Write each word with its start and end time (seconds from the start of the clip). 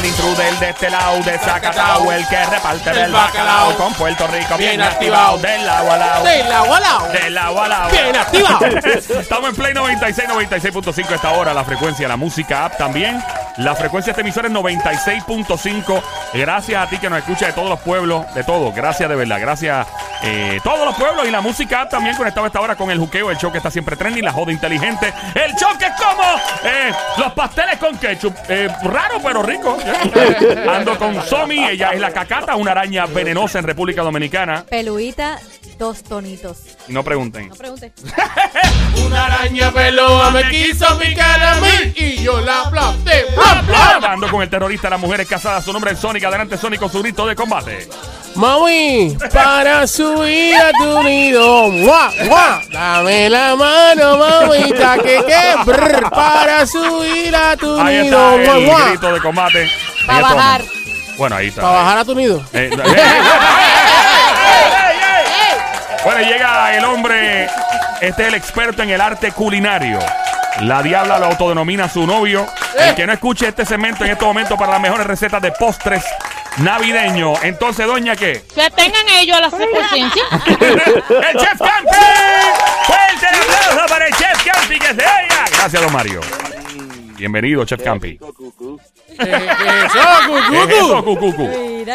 el 0.00 0.06
intruder 0.06 0.58
de 0.58 0.70
este 0.70 0.88
lado, 0.88 1.22
de 1.22 1.38
Zacatau, 1.38 2.10
el 2.10 2.26
que 2.26 2.44
reparte 2.46 2.90
del 2.90 3.12
bacalao. 3.12 3.76
Con 3.76 3.92
Puerto 3.94 4.26
Rico 4.28 4.56
bien, 4.56 4.70
Bien 4.70 4.82
activado, 4.82 5.38
del 5.38 5.68
agua 5.68 5.94
al 5.94 6.00
lado. 6.00 6.24
Del 6.24 6.52
agua 6.52 6.76
al 6.76 6.82
lado. 6.82 7.08
Del 7.12 7.38
agua 7.38 7.64
al 7.64 7.70
lado. 7.70 7.90
Bien 7.90 8.16
activado. 8.16 8.66
Estamos 9.20 9.50
en 9.50 9.56
Play 9.56 9.74
96, 9.74 10.28
96.5 10.28 11.10
a 11.10 11.14
esta 11.14 11.30
hora. 11.32 11.52
La 11.52 11.64
frecuencia, 11.64 12.08
la 12.08 12.16
música 12.16 12.64
app 12.64 12.78
también. 12.78 13.22
La 13.58 13.74
frecuencia 13.74 14.12
de 14.14 14.20
este 14.20 14.22
emisor 14.22 14.46
es 14.46 14.52
96.5. 14.52 16.02
Gracias 16.32 16.82
a 16.82 16.88
ti 16.88 16.96
que 16.96 17.10
nos 17.10 17.18
escucha 17.18 17.48
de 17.48 17.52
todos 17.52 17.68
los 17.68 17.80
pueblos, 17.80 18.32
de 18.34 18.42
todos. 18.42 18.74
Gracias 18.74 19.06
de 19.08 19.16
verdad. 19.16 19.38
Gracias 19.38 19.86
eh, 20.22 20.60
todos 20.64 20.86
los 20.86 20.94
pueblos 20.96 21.26
y 21.26 21.30
la 21.30 21.40
música 21.40 21.82
app 21.82 21.90
también 21.90 22.16
conectado 22.16 22.44
a 22.44 22.46
esta 22.46 22.60
hora 22.60 22.76
con 22.76 22.90
el 22.90 22.98
juqueo, 22.98 23.30
el 23.30 23.36
show 23.36 23.50
que 23.50 23.58
está 23.58 23.70
siempre 23.70 23.96
trending, 23.96 24.24
la 24.24 24.32
joda 24.32 24.52
inteligente. 24.52 25.12
El 25.34 25.54
show 25.56 25.76
que 25.78 25.86
es 25.86 25.92
como 25.92 26.22
eh, 26.64 26.92
los 27.20 27.32
pasteles 27.32 27.76
con 27.78 27.96
ketchup. 27.98 28.34
Eh, 28.48 28.68
raro 28.82 29.20
pero 29.22 29.42
rico. 29.42 29.76
Ando 30.68 30.98
con 30.98 31.22
Somi, 31.22 31.64
ella 31.64 31.90
es 31.90 32.00
la 32.00 32.10
cacata, 32.10 32.56
una 32.56 32.72
araña 32.72 33.06
venenosa 33.06 33.58
en 33.58 33.66
República 33.66 34.02
Dominicana. 34.02 34.64
Peluita, 34.68 35.38
dos 35.78 36.02
tonitos. 36.02 36.58
Y 36.88 36.92
no 36.92 37.04
pregunten. 37.04 37.48
No 37.48 37.54
pregunte. 37.54 37.92
Una 39.06 39.26
araña 39.26 39.70
peluda 39.72 40.30
me 40.30 40.48
quiso 40.50 40.98
picar 40.98 41.42
a 41.42 41.54
mí 41.56 41.92
y 41.96 42.22
yo 42.22 42.40
la 42.40 42.62
aplasté. 42.62 43.26
Ando 44.02 44.30
con 44.30 44.42
el 44.42 44.48
terrorista 44.50 44.90
las 44.90 45.00
mujeres 45.00 45.28
casadas. 45.28 45.64
Su 45.64 45.72
nombre 45.72 45.92
es 45.92 45.98
Sonic. 45.98 46.24
Adelante, 46.24 46.56
Sonic, 46.56 46.80
con 46.80 46.90
su 46.90 47.00
grito 47.00 47.26
de 47.26 47.36
combate. 47.36 47.88
Mami, 48.34 49.16
para 49.32 49.86
subir 49.86 50.54
a 50.56 50.70
tu 50.72 51.02
nido, 51.02 51.68
¡mua, 51.68 52.10
mua! 52.26 52.60
dame 52.70 53.28
la 53.28 53.56
mano, 53.56 54.16
mamita, 54.18 54.96
que 54.98 55.22
que 55.26 55.54
brr, 55.64 56.08
para 56.10 56.64
subir 56.66 57.34
a 57.34 57.56
tu 57.56 57.78
Ahí 57.80 58.02
nido, 58.04 58.36
está 58.38 58.50
¡mua, 58.52 58.58
el 58.58 58.66
mua! 58.66 58.88
grito 58.88 59.12
de 59.12 59.20
combate. 59.20 59.70
Pa' 60.06 60.18
Ella 60.18 60.28
toma. 60.28 60.34
bajar. 60.34 60.62
Bueno, 61.18 61.36
ahí 61.36 61.48
está. 61.48 61.60
Para 61.62 61.74
bajar 61.74 61.98
a 61.98 62.04
tu 62.04 62.14
nido. 62.14 62.38
Eh, 62.52 62.70
eh, 62.72 62.74
eh, 62.74 62.82
eh, 62.86 62.92
eh, 62.96 62.96
eh. 62.96 63.24
Bueno, 66.04 66.20
llega 66.22 66.74
el 66.76 66.84
hombre. 66.84 67.48
Este 68.00 68.22
es 68.22 68.28
el 68.28 68.34
experto 68.34 68.82
en 68.82 68.90
el 68.90 69.00
arte 69.02 69.32
culinario. 69.32 69.98
La 70.62 70.82
diabla 70.82 71.18
lo 71.18 71.26
autodenomina 71.26 71.88
su 71.90 72.06
novio. 72.06 72.46
El 72.78 72.94
que 72.94 73.06
no 73.06 73.12
escuche 73.12 73.48
este 73.48 73.66
segmento 73.66 74.04
en 74.04 74.12
este 74.12 74.24
momento 74.24 74.56
para 74.56 74.72
las 74.72 74.80
mejores 74.80 75.06
recetas 75.06 75.42
de 75.42 75.52
postres 75.52 76.02
navideños. 76.58 77.38
Entonces, 77.42 77.86
doña, 77.86 78.16
¿qué? 78.16 78.42
Que 78.54 78.70
tengan 78.70 79.08
ellos 79.08 79.40
la 79.40 79.50
presencia. 79.50 80.22
¡El 80.46 81.38
Chef 81.38 81.58
Campi! 81.58 81.96
¡Fuerte 82.84 83.26
el 83.28 83.40
aplauso 83.40 83.86
para 83.88 84.06
el 84.06 84.14
Chef 84.14 84.44
Campi 84.44 84.78
que 84.78 84.86
se 84.86 84.92
oiga! 84.92 85.44
Gracias, 85.50 85.82
don 85.82 85.92
Mario. 85.92 86.20
Bienvenido, 87.16 87.64
Chef 87.64 87.82
Campi. 87.82 88.18
¿Qué, 88.18 89.22
es 89.24 89.28
eso, 89.28 90.66
¿Qué 90.66 90.78
es 90.78 91.02
cucucu? 91.04 91.48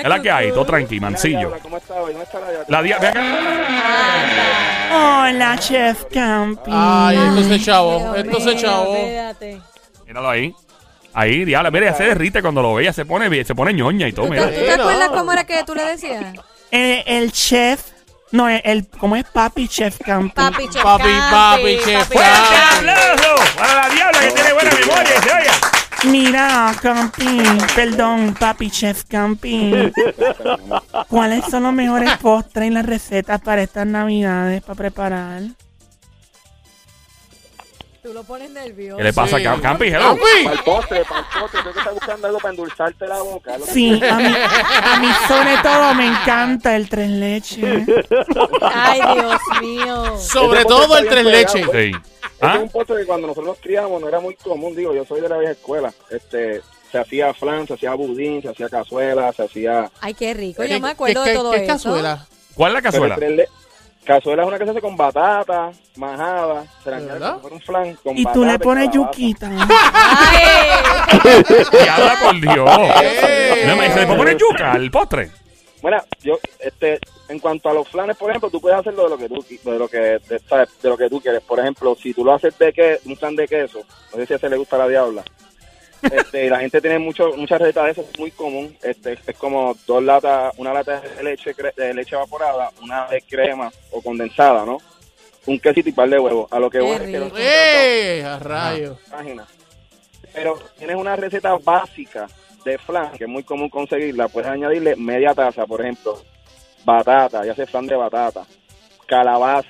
la 0.04 0.22
que 0.22 0.30
hay, 0.30 0.50
todo 0.52 0.66
tranqui, 0.66 1.00
mancillo. 1.00 1.58
¿Cómo 1.64 1.78
está 1.78 1.96
hoy? 1.96 2.14
¿Dónde 2.14 2.26
está 2.26 2.40
la 2.68 2.82
diabla? 2.84 3.14
Hola, 4.94 5.58
Chef 5.58 6.06
Campi. 6.14 6.70
Ay, 6.72 7.18
esto 7.18 7.44
se 7.44 7.60
chavo, 7.60 8.00
Dios 8.00 8.18
esto 8.18 8.40
se 8.40 8.50
mío, 8.52 8.62
chavo. 8.62 8.98
Míralo 10.06 10.30
ahí. 10.30 10.54
Ahí, 11.18 11.46
diabla, 11.46 11.72
mira, 11.72 11.86
ya 11.92 11.94
se 11.96 12.04
derrite 12.04 12.42
cuando 12.42 12.62
lo 12.62 12.74
ve, 12.76 12.84
ya 12.84 12.94
se 12.94 13.06
pone, 13.06 13.44
se 13.46 13.56
pone 13.56 13.74
ñoña 13.74 14.08
y 14.08 14.12
todo, 14.14 14.28
¿Tú 14.28 14.34
te, 14.34 14.40
mira. 14.42 14.52
tú 14.52 14.66
te 14.66 14.72
acuerdas 14.74 15.10
cómo 15.10 15.32
era 15.32 15.46
que 15.46 15.64
tú 15.64 15.74
le 15.74 15.84
decías? 15.86 16.26
Eh, 16.72 17.04
el 17.08 17.32
chef, 17.32 17.82
no, 18.32 18.50
el, 18.50 18.62
el- 18.66 18.88
¿cómo 18.90 19.16
es 19.16 19.24
papi 19.24 19.68
chef 19.70 19.98
Campi? 20.06 20.34
Papi, 20.36 20.68
chef 20.68 20.84
Papi, 20.84 21.04
papi, 21.32 21.78
chef 21.86 22.08
papi, 22.10 22.18
¡Fuerte 22.18 22.56
aplauso 22.78 23.36
para 23.58 23.76
la 23.76 23.90
diabla 23.90 24.20
que 24.20 24.32
tiene 24.32 24.54
buena 24.54 24.72
memoria 24.72 25.22
se 25.22 25.32
oiga! 25.32 25.52
Mira, 26.04 26.76
Campi, 26.82 27.42
perdón, 27.76 28.36
papi 28.38 28.70
chef 28.70 29.06
Campi. 29.06 29.72
¿Cuáles 31.08 31.46
son 31.46 31.64
los 31.64 31.74
mejores 31.74 32.12
postres 32.18 32.68
y 32.68 32.72
las 32.72 32.86
recetas 32.86 33.40
para 33.42 33.64
estas 33.64 33.88
navidades 33.88 34.62
para 34.62 34.76
preparar? 34.76 35.42
Tú 38.06 38.14
lo 38.14 38.24
pones 38.24 38.52
nervioso. 38.52 38.98
¿Qué 38.98 39.04
le 39.04 39.14
pasa, 39.14 39.38
Sí. 39.38 39.44
Cam- 39.44 39.60
Campi? 39.62 39.86
Hello. 39.88 40.00
Campi. 40.10 40.44
Para 40.44 40.56
el 40.56 40.64
postre, 40.64 41.06
para 41.06 41.20
el 41.22 41.26
postre. 41.42 41.60
Tengo 41.62 41.74
que 41.74 41.80
estar 41.80 41.94
buscando 41.94 42.28
algo 42.28 42.40
para 42.40 42.50
endulzarte 42.52 43.08
la 43.08 43.22
boca. 43.24 43.58
Lo 43.58 43.66
que- 43.66 43.72
Sí, 43.72 43.94
a 44.08 44.16
mí, 44.18 44.26
a 44.84 45.00
mí 45.00 45.08
sobre 45.28 45.58
todo 45.64 45.94
me 45.96 46.06
encanta 46.08 46.76
el 46.76 46.88
tres 46.88 47.10
leches. 47.10 47.88
Ay, 48.62 49.02
Dios 49.16 49.42
mío. 49.62 50.18
Sobre 50.20 50.60
Ese 50.60 50.68
todo 50.68 50.88
postre 50.88 51.00
el 51.00 51.04
está 51.06 51.12
tres 51.12 51.24
bien 51.26 51.36
leches. 51.36 51.68
pegado, 51.70 51.74
Sí. 51.74 52.10
Ese 52.22 52.32
¿Ah? 52.42 52.56
es 52.58 52.62
un 52.62 52.70
postre 52.70 52.96
que 52.98 53.06
cuando 53.06 53.28
nosotros 53.28 53.48
nos 53.48 53.60
criamos 53.60 54.00
no 54.02 54.08
era 54.08 54.20
muy 54.20 54.36
común, 54.36 54.76
digo, 54.76 54.94
yo 54.94 55.04
soy 55.06 55.22
de 55.22 55.30
la 55.30 55.38
vieja 55.38 55.54
escuela. 55.54 55.92
Este, 56.12 56.62
se 56.92 56.98
hacía 57.00 57.34
flan, 57.34 57.66
se 57.66 57.74
hacía 57.74 57.96
budín, 57.96 58.42
se 58.44 58.50
hacía 58.50 58.70
cazuela, 58.70 59.34
se 59.34 59.44
hacía... 59.46 59.90
Ay, 60.00 60.14
qué 60.14 60.34
rico. 60.36 60.62
¿Qué- 60.62 60.70
Yo 60.70 60.80
me 60.80 60.90
acuerdo 60.92 61.24
qué- 61.24 61.30
de 61.32 61.36
todo 61.36 61.52
qué 61.52 61.58
eso. 61.58 61.68
cazuela? 61.68 62.28
¿Cuál 62.54 62.72
es 62.72 62.84
la 62.84 62.92
pero 62.92 62.92
cazuela? 62.92 63.14
el 63.16 63.20
tres 63.20 63.32
le- 63.38 63.50
Cazuela 64.06 64.44
es 64.44 64.48
una 64.48 64.58
que 64.60 64.66
se 64.66 64.72
hace 64.72 64.82
con 64.82 64.96
batata, 64.96 65.72
majada, 65.96 66.64
se 66.84 66.90
le 66.92 66.96
añade 66.98 67.14
¿Verdad? 67.14 67.38
como 67.42 67.58
si 67.60 67.66
fuera 67.66 67.82
un 67.82 67.86
flan 67.86 67.96
con 68.04 68.18
Y 68.18 68.24
tú 68.24 68.30
batata 68.42 68.52
le 68.52 68.60
pones 68.60 68.90
calabaza. 68.90 69.12
yuquita. 69.18 69.50
Ay. 69.52 71.44
Diabla, 71.72 72.16
por 72.22 72.40
Dios. 72.40 72.70
¡Eh! 73.02 73.64
No 73.68 73.76
me 73.76 73.86
dice, 73.88 74.00
¿le 74.02 74.06
puedo 74.06 74.18
poner 74.20 74.38
yuca 74.38 74.72
al 74.74 74.92
postre? 74.92 75.32
Bueno, 75.82 75.98
yo, 76.24 76.40
este, 76.60 77.00
en 77.30 77.40
cuanto 77.40 77.70
a 77.70 77.74
los 77.74 77.88
flanes, 77.90 78.18
por 78.18 78.30
ejemplo, 78.30 78.50
tú 78.50 78.60
puedes 78.62 78.80
hacerlo 78.80 79.04
de 79.04 79.10
lo 79.10 79.18
que 79.18 79.28
tú, 79.30 79.36
qui- 79.36 79.62
de 79.62 79.78
lo 79.80 79.88
que, 79.88 79.98
de, 79.98 80.40
¿sabes? 80.48 80.70
de 80.82 80.90
lo 80.90 80.98
que 80.98 81.10
tú 81.10 81.20
quieres. 81.22 81.42
Por 81.42 81.60
ejemplo, 81.60 81.96
si 82.02 82.14
tú 82.14 82.24
lo 82.24 82.34
haces 82.34 82.58
de 82.58 82.74
que, 82.74 83.00
un 83.06 83.16
flan 83.18 83.36
de 83.36 83.48
queso, 83.48 83.80
no 84.12 84.18
sé 84.18 84.26
si 84.26 84.34
a 84.34 84.36
ese 84.38 84.50
le 84.50 84.58
gusta 84.58 84.76
a 84.78 84.80
la 84.80 84.88
diabla. 84.88 85.24
Este, 86.02 86.50
la 86.50 86.60
gente 86.60 86.82
tiene 86.82 87.00
mucho, 87.00 87.32
muchas 87.36 87.60
recetas 87.60 87.86
de 87.86 87.92
eso, 87.92 88.06
es 88.12 88.20
muy 88.20 88.32
común. 88.32 88.76
Este, 88.82 89.18
es 89.26 89.38
como 89.38 89.76
dos 89.88 90.04
latas, 90.04 90.54
una 90.58 90.74
lata 90.74 91.02
de 91.02 91.24
leche, 91.24 91.56
de 91.76 91.94
leche 91.94 92.16
evaporada, 92.16 92.72
una 92.82 93.08
de 93.08 93.22
crema 93.22 93.72
o 93.92 94.02
condensada, 94.02 94.66
¿no? 94.66 94.78
Un 95.48 95.60
quesito 95.60 95.90
y 95.90 95.92
par 95.92 96.10
de 96.10 96.20
huevos. 96.20 96.52
A 96.52 96.60
lo 96.60 96.70
que 96.70 96.80
voy 96.80 96.96
es 96.96 97.02
que. 97.02 97.32
¡Eh! 97.38 98.24
A 98.24 98.40
rayos. 98.40 98.98
páginas. 99.10 99.48
Pero 100.34 100.60
tienes 100.78 100.96
una 100.98 101.16
receta 101.16 101.56
básica 101.64 102.28
de 102.66 102.78
flan, 102.80 103.12
que 103.12 103.24
es 103.26 103.30
muy 103.30 103.44
común 103.44 103.70
conseguirla, 103.70 104.28
puedes 104.28 104.50
añadirle 104.50 104.96
media 104.96 105.34
taza, 105.34 105.66
por 105.66 105.82
ejemplo, 105.82 106.20
batata, 106.84 107.46
ya 107.46 107.54
sea 107.54 107.68
flan 107.68 107.86
de 107.86 107.96
batata, 107.96 108.44
calabaza, 109.06 109.70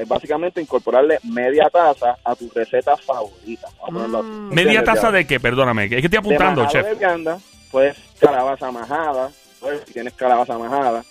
es 0.00 0.08
básicamente 0.08 0.60
incorporarle 0.60 1.18
media 1.24 1.68
taza 1.70 2.16
a 2.24 2.34
tu 2.34 2.50
receta 2.54 2.96
favorita. 2.96 3.68
Así. 3.82 3.92
¿Media 3.92 4.78
¿Entiendes, 4.80 4.84
taza 4.84 5.10
de 5.10 5.26
qué? 5.26 5.40
Perdóname, 5.40 5.84
es 5.84 5.90
que 5.90 5.96
estoy 5.98 6.18
apuntando, 6.18 6.66
chef. 6.68 6.86
de 6.86 6.94
vianda, 6.94 7.38
pues 7.70 7.96
calabaza 8.18 8.70
majada, 8.70 9.30
pues, 9.60 9.82
si 9.86 9.92
tienes 9.92 10.12
calabaza 10.14 10.58
majada. 10.58 11.04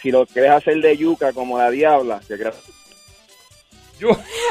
Si 0.00 0.10
lo 0.10 0.26
quieres 0.26 0.50
hacer 0.50 0.80
de 0.80 0.96
yuca 0.96 1.32
como 1.32 1.58
la 1.58 1.70
diabla, 1.70 2.20
que 2.26 2.36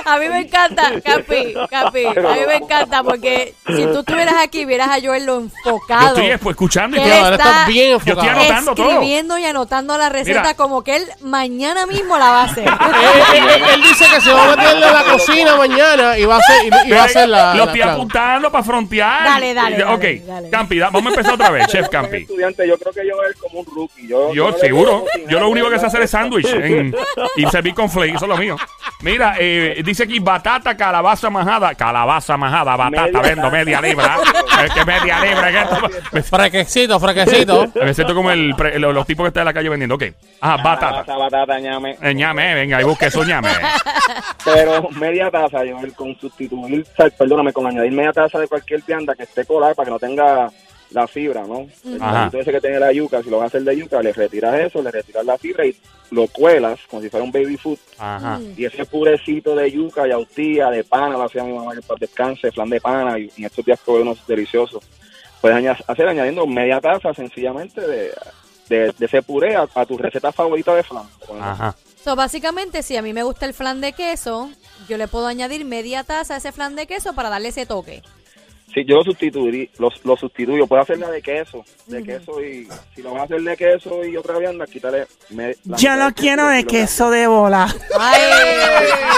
A 0.06 0.18
mí 0.18 0.29
me 0.29 0.40
encanta, 0.41 0.91
Capi, 1.03 1.53
Capi. 1.69 2.06
A 2.06 2.12
mí 2.13 2.40
me 2.47 2.56
encanta 2.56 3.03
porque 3.03 3.53
si 3.68 3.84
tú 3.85 4.00
estuvieras 4.00 4.35
aquí, 4.41 4.63
vieras 4.66 4.88
a 4.90 5.02
Joel 5.06 5.25
lo 5.25 5.40
Yo 5.40 5.46
enfocado. 5.46 6.07
estoy 6.18 6.38
pues, 6.38 6.53
escuchando 6.53 6.96
y 6.96 7.00
¿Qué 7.02 7.06
estoy- 7.07 7.22
Ahora 7.24 7.35
está- 7.35 7.50
está 7.52 7.66
bien 7.68 7.90
Yo 7.91 7.97
estoy 7.97 8.12
enfocado. 8.13 8.40
anotando 8.40 8.75
todo. 8.75 8.90
escribiendo 8.91 9.38
y 9.38 9.46
anotando 9.46 9.97
la 9.97 10.09
receta 10.09 10.41
Mira. 10.41 10.53
como 10.56 10.84
que 10.84 10.96
él 10.96 11.06
mañana 11.22 11.85
mismo 11.85 12.18
la 12.18 12.29
va 12.31 12.41
a 12.41 12.46
hacer. 12.46 12.66
Eh, 13.02 13.38
eh, 13.38 13.41
eh, 13.57 13.63
él 13.74 13.81
dice 13.84 14.06
que 14.13 14.22
se 14.22 14.31
va 14.34 14.44
a 14.53 14.56
meter 14.56 14.75
en 14.75 14.81
la 14.81 15.03
cocina 15.12 15.56
mañana 15.56 16.18
y 16.18 16.25
va 16.25 16.35
a 16.35 16.40
hacer, 16.40 16.66
y, 16.66 16.88
y 16.90 16.91
va 16.91 17.02
a 17.02 17.06
hacer 17.06 17.29
la. 17.29 17.53
Lo 17.56 17.63
estoy 17.66 17.81
apuntando 17.81 18.52
para 18.52 18.63
frontear. 18.63 19.23
Dale, 19.23 19.53
dale, 19.53 19.78
dale, 19.78 19.94
Ok, 20.19 20.25
dale. 20.28 20.50
Campi, 20.50 20.78
da- 20.79 20.90
vamos 20.90 21.08
a 21.08 21.09
empezar 21.16 21.34
otra 21.34 21.50
vez, 21.50 21.68
chef 21.68 21.88
Campi. 21.91 22.18
estudiante, 22.18 22.68
yo 22.68 22.78
creo 22.78 22.94
que 22.94 23.08
yo 23.08 23.13
es 23.29 23.38
como 23.38 23.59
un 23.62 23.66
rookie. 23.66 24.08
Yo, 24.08 24.34
Yo, 24.34 24.52
le 24.52 24.59
seguro. 24.59 25.06
Yo 25.28 25.40
lo 25.40 25.50
único 25.50 25.69
que 25.69 25.79
sé 25.79 25.85
hacer 25.85 26.02
es 26.03 26.12
sándwich 26.12 26.47
y 27.35 27.46
servir 27.47 27.73
con 27.73 27.90
flake. 27.90 28.16
Eso 28.16 28.26
es 28.26 28.29
lo 28.29 28.37
mío. 28.37 28.55
Mira, 29.02 29.31
eh, 29.40 29.82
dice 29.84 30.04
aquí 30.04 30.20
batata, 30.20 30.76
calabaza 30.76 31.30
majada. 31.30 31.74
Calabaza 31.76 32.38
majada, 32.38 32.76
batata. 32.76 33.04
Media 33.08 33.22
vendo 33.22 33.52
media 33.52 33.82
libra. 33.82 34.18
Es 34.66 34.72
que 34.74 34.86
media 34.86 35.20
libra. 35.20 35.52
que 35.52 35.60
esto- 35.62 36.24
Frequecito, 36.38 37.00
frequecito. 37.00 37.72
me 37.84 37.94
siento 37.94 38.14
como 38.16 38.32
el, 38.32 38.56
pre- 38.56 38.80
los, 38.80 38.94
los 38.94 39.06
tipos 39.06 39.24
que 39.24 39.28
están 39.30 39.42
en 39.42 39.46
la 39.46 39.54
calle 39.54 39.70
vendiendo. 39.70 39.96
Ok. 39.96 40.04
Ajá, 40.42 40.58
batata. 40.58 41.04
Calabaza, 41.06 41.18
batata, 41.18 41.60
ñame. 41.60 41.98
Eh, 42.02 42.14
ñame, 42.14 42.54
venga, 42.56 42.82
y 42.82 42.84
busque 42.84 43.08
eso, 43.08 43.24
ñame. 43.24 43.50
Pero 44.46 44.90
media 44.92 45.30
taza, 45.30 45.64
yo 45.64 45.78
con 45.96 46.16
sustituir, 46.20 46.86
perdóname, 47.18 47.54
con 47.54 47.68
añadir 47.68 47.92
media 47.92 48.12
taza 48.12 48.40
de 48.40 48.48
cualquier 48.48 48.82
vianda 48.86 49.14
que 49.16 49.24
esté 49.24 49.46
colada 49.46 49.74
para 49.76 49.86
que 49.86 49.92
no 49.92 50.00
tenga 50.00 50.50
la 50.91 51.08
fibra, 51.08 51.46
¿no? 51.46 51.67
El 51.85 52.02
Ajá. 52.02 52.11
palito 52.11 52.40
ese 52.40 52.52
que 52.52 52.61
tiene 52.61 52.79
la 52.79 52.91
yuca, 52.91 53.22
si 53.23 53.29
lo 53.29 53.38
vas 53.38 53.46
a 53.46 53.47
hacer 53.47 53.64
de 53.64 53.78
yuca, 53.78 54.02
le 54.02 54.14
retiras 54.14 54.59
eso, 54.59 54.82
le 54.82 54.91
retiras 54.91 55.26
la 55.26 55.38
fibra 55.38 55.66
y 55.66 55.76
lo 56.11 56.28
cuelas 56.28 56.79
como 56.90 57.02
si 57.02 57.09
fuera 57.09 57.23
un 57.23 57.32
baby 57.32 57.58
food. 57.58 57.78
Ajá. 57.97 58.40
Y 58.58 58.66
ese 58.66 58.85
purecito 58.85 59.55
de 59.55 59.72
yuca, 59.72 60.08
yautía, 60.08 60.70
de 60.70 60.84
pana, 60.84 61.17
lo 61.17 61.23
hacía 61.23 61.43
mi 61.43 61.53
mamá 61.53 61.73
que 61.73 61.82
para 61.82 61.99
descanse, 61.99 62.52
flan 62.52 62.70
de 62.70 62.82
pana, 62.82 63.17
y 63.17 63.32
en 63.38 63.46
estos 63.46 63.66
días 63.66 63.79
probé 63.84 64.02
unos 64.02 64.26
deliciosos. 64.28 64.84
Puedes 65.40 65.79
hacer 65.88 66.08
añadiendo 66.08 66.46
media 66.46 66.79
taza 66.79 67.14
sencillamente 67.14 67.82
de, 67.82 68.11
de, 68.70 68.94
de 68.97 69.05
ese 69.05 69.22
puré 69.22 69.55
a, 69.55 69.67
a 69.73 69.85
tu 69.85 69.97
receta 69.97 70.32
favorita 70.32 70.76
de 70.76 70.84
flan. 70.84 71.05
Ajá. 71.40 71.76
So, 72.03 72.16
básicamente, 72.16 72.84
si 72.84 72.97
a 72.97 73.02
mí 73.02 73.14
me 73.14 73.23
gusta 73.23 73.46
el 73.46 73.53
flan 73.53 73.79
de 73.79 73.94
queso, 73.94 74.49
yo 74.90 74.97
le 74.97 75.08
puedo 75.08 75.28
añadir 75.28 75.66
media 75.66 76.03
taza 76.03 76.34
a 76.34 76.37
ese 76.37 76.52
flan 76.52 76.76
de 76.76 76.87
queso 76.87 77.14
para 77.14 77.29
darle 77.29 77.49
ese 77.49 77.66
toque. 77.66 78.02
Sí, 78.73 78.85
yo 78.85 78.96
lo 78.97 79.03
sustituiría, 79.03 79.68
lo, 79.79 79.90
lo 80.06 80.16
sustituyo. 80.16 80.66
Puedo 80.66 80.82
hacerla 80.82 81.09
de 81.12 81.22
queso, 81.22 81.66
de 81.88 82.02
queso 82.03 82.41
y 82.41 82.68
si 82.96 83.02
lo 83.02 83.12
vas 83.12 83.22
a 83.22 83.26
hacer 83.26 83.41
de 83.41 83.58
queso 83.58 84.06
y 84.06 84.16
otra 84.16 84.38
vianda, 84.38 84.66
quítale. 84.66 85.08
me- 85.32 85.56
la 85.66 85.76
Yo 85.78 85.90
mitad 85.90 85.97
lo 85.97 86.06
del 86.06 86.14
quiero 86.14 86.47
de 86.47 86.64
queso 86.66 87.09
de 87.12 87.28
bola. 87.28 87.68
¡Ay! 88.00 88.22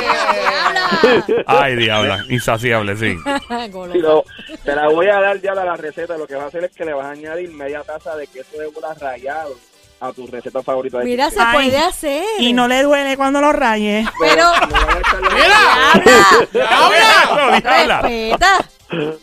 diabla. 0.02 1.44
Ay, 1.48 1.76
diabla. 1.76 2.26
Insaciable, 2.30 2.96
sí. 2.98 3.16
Golo. 3.72 3.94
Sí, 3.94 4.00
lo- 4.00 4.24
te 4.64 4.76
la 4.76 4.88
voy 4.90 5.08
a 5.08 5.20
dar 5.20 5.40
ya 5.42 5.54
de 5.54 5.66
la 5.66 5.76
receta. 5.76 6.18
Lo 6.18 6.26
que 6.28 6.36
vas 6.36 6.46
a 6.46 6.48
hacer 6.48 6.64
es 6.64 6.72
que 6.72 6.86
le 6.86 6.94
vas 6.94 7.06
a 7.06 7.12
añadir 7.12 7.52
media 7.52 7.82
taza 7.84 8.16
de 8.16 8.28
queso 8.28 8.58
de 8.58 8.68
bola 8.68 8.94
rayado 9.00 9.56
a 10.00 10.12
tu 10.12 10.28
receta 10.28 10.62
favorita 10.64 11.00
de 11.00 11.06
Mira, 11.06 11.30
se. 11.30 11.40
Ay. 11.40 11.70
puede 11.70 11.78
hacer. 11.78 12.24
Y 12.40 12.54
no 12.54 12.68
le 12.68 12.82
duele 12.84 13.16
cuando 13.18 13.40
lo 13.40 13.52
raye. 13.54 14.06
Pero, 14.20 14.52
la- 14.52 14.68
¡Mira! 15.32 16.48
¡Diabla! 16.52 17.60
¡Diabla! 17.62 18.02
respeta. 18.02 18.58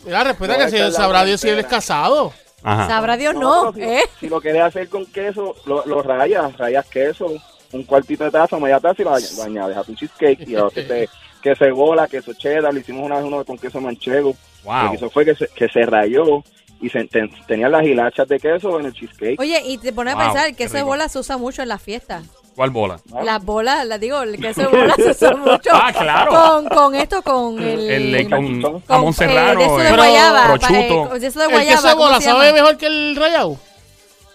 Mira, 0.05 0.23
respeta 0.23 0.53
No, 0.57 0.65
que 0.65 0.71
si 0.71 0.77
la 0.77 0.91
sabrá 0.91 1.23
Dios 1.23 1.41
si 1.41 1.49
él 1.49 1.59
es 1.59 1.65
casado. 1.65 2.33
Ajá. 2.63 2.87
Sabrá 2.87 3.17
Dios 3.17 3.33
no, 3.35 3.73
si, 3.73 3.81
¿eh? 3.81 4.03
si 4.19 4.29
lo 4.29 4.39
quieres 4.39 4.61
hacer 4.61 4.87
con 4.89 5.05
queso, 5.07 5.55
lo, 5.65 5.83
lo 5.85 6.03
rayas, 6.03 6.55
rayas 6.57 6.85
queso, 6.87 7.27
un 7.71 7.83
cuartito 7.83 8.23
de 8.23 8.31
taza, 8.31 8.57
media 8.59 8.79
taza 8.79 9.01
y 9.01 9.05
lo, 9.05 9.11
lo 9.11 9.43
añades 9.43 9.75
a 9.77 9.83
tu 9.83 9.95
cheesecake 9.95 10.47
y 10.47 10.55
a 10.55 10.65
veces 10.65 10.87
te- 10.87 11.09
queso 11.41 11.65
de 11.65 11.71
bola, 11.71 12.07
queso 12.07 12.33
cheddar, 12.33 12.71
le 12.73 12.81
hicimos 12.81 13.03
una 13.03 13.15
vez 13.15 13.25
uno 13.25 13.43
con 13.45 13.57
queso 13.57 13.81
manchego. 13.81 14.29
Lo 14.63 14.71
Wow. 14.71 14.89
que 14.91 14.95
hizo 14.97 15.09
fue 15.09 15.25
que 15.25 15.33
se, 15.33 15.47
que 15.47 15.67
se 15.69 15.81
rayó 15.87 16.43
y 16.79 16.87
se, 16.89 17.03
ten- 17.05 17.31
tenía 17.47 17.67
las 17.67 17.83
hilachas 17.83 18.27
de 18.27 18.39
queso 18.39 18.79
en 18.79 18.85
el 18.85 18.93
cheesecake. 18.93 19.39
Oye, 19.39 19.59
y 19.65 19.79
te 19.79 19.91
pones 19.91 20.13
a 20.13 20.19
pensar, 20.19 20.47
el 20.49 20.55
queso 20.55 20.77
de 20.77 20.83
bola 20.83 21.09
se 21.09 21.17
usa 21.17 21.37
mucho 21.37 21.63
en 21.63 21.69
las 21.69 21.81
fiestas. 21.81 22.25
¿Cuál 22.55 22.69
bola? 22.71 22.99
Las 23.23 23.43
bolas, 23.43 23.85
las 23.85 23.99
digo, 23.99 24.21
el 24.21 24.39
queso 24.39 24.61
de 24.61 24.67
bola 24.77 24.95
se 24.95 25.09
usa 25.11 25.31
mucho. 25.35 25.69
Ah, 25.71 25.91
claro. 25.93 26.31
Con, 26.31 26.69
con 26.69 26.95
esto, 26.95 27.21
con 27.21 27.59
el... 27.61 27.89
El, 27.89 28.29
con 28.29 28.61
con, 28.61 28.81
jamón 28.87 29.09
eh, 29.09 29.13
serrano. 29.13 29.59
de 29.59 29.65
eso 29.65 29.77
de 29.77 29.91
guayaba. 29.95 30.41
pa- 30.41 30.53
prosciutto. 30.57 31.15
eh, 31.15 31.19
de 31.19 31.27
eso 31.27 31.39
de 31.39 31.45
El 31.45 31.51
guayaba. 31.51 31.75
queso 31.75 31.87
de 31.87 31.93
¿cómo 31.93 32.05
bola 32.05 32.21
sabe 32.21 32.53
mejor 32.53 32.77
que 32.77 32.87
el 32.87 33.15
rayado. 33.15 33.57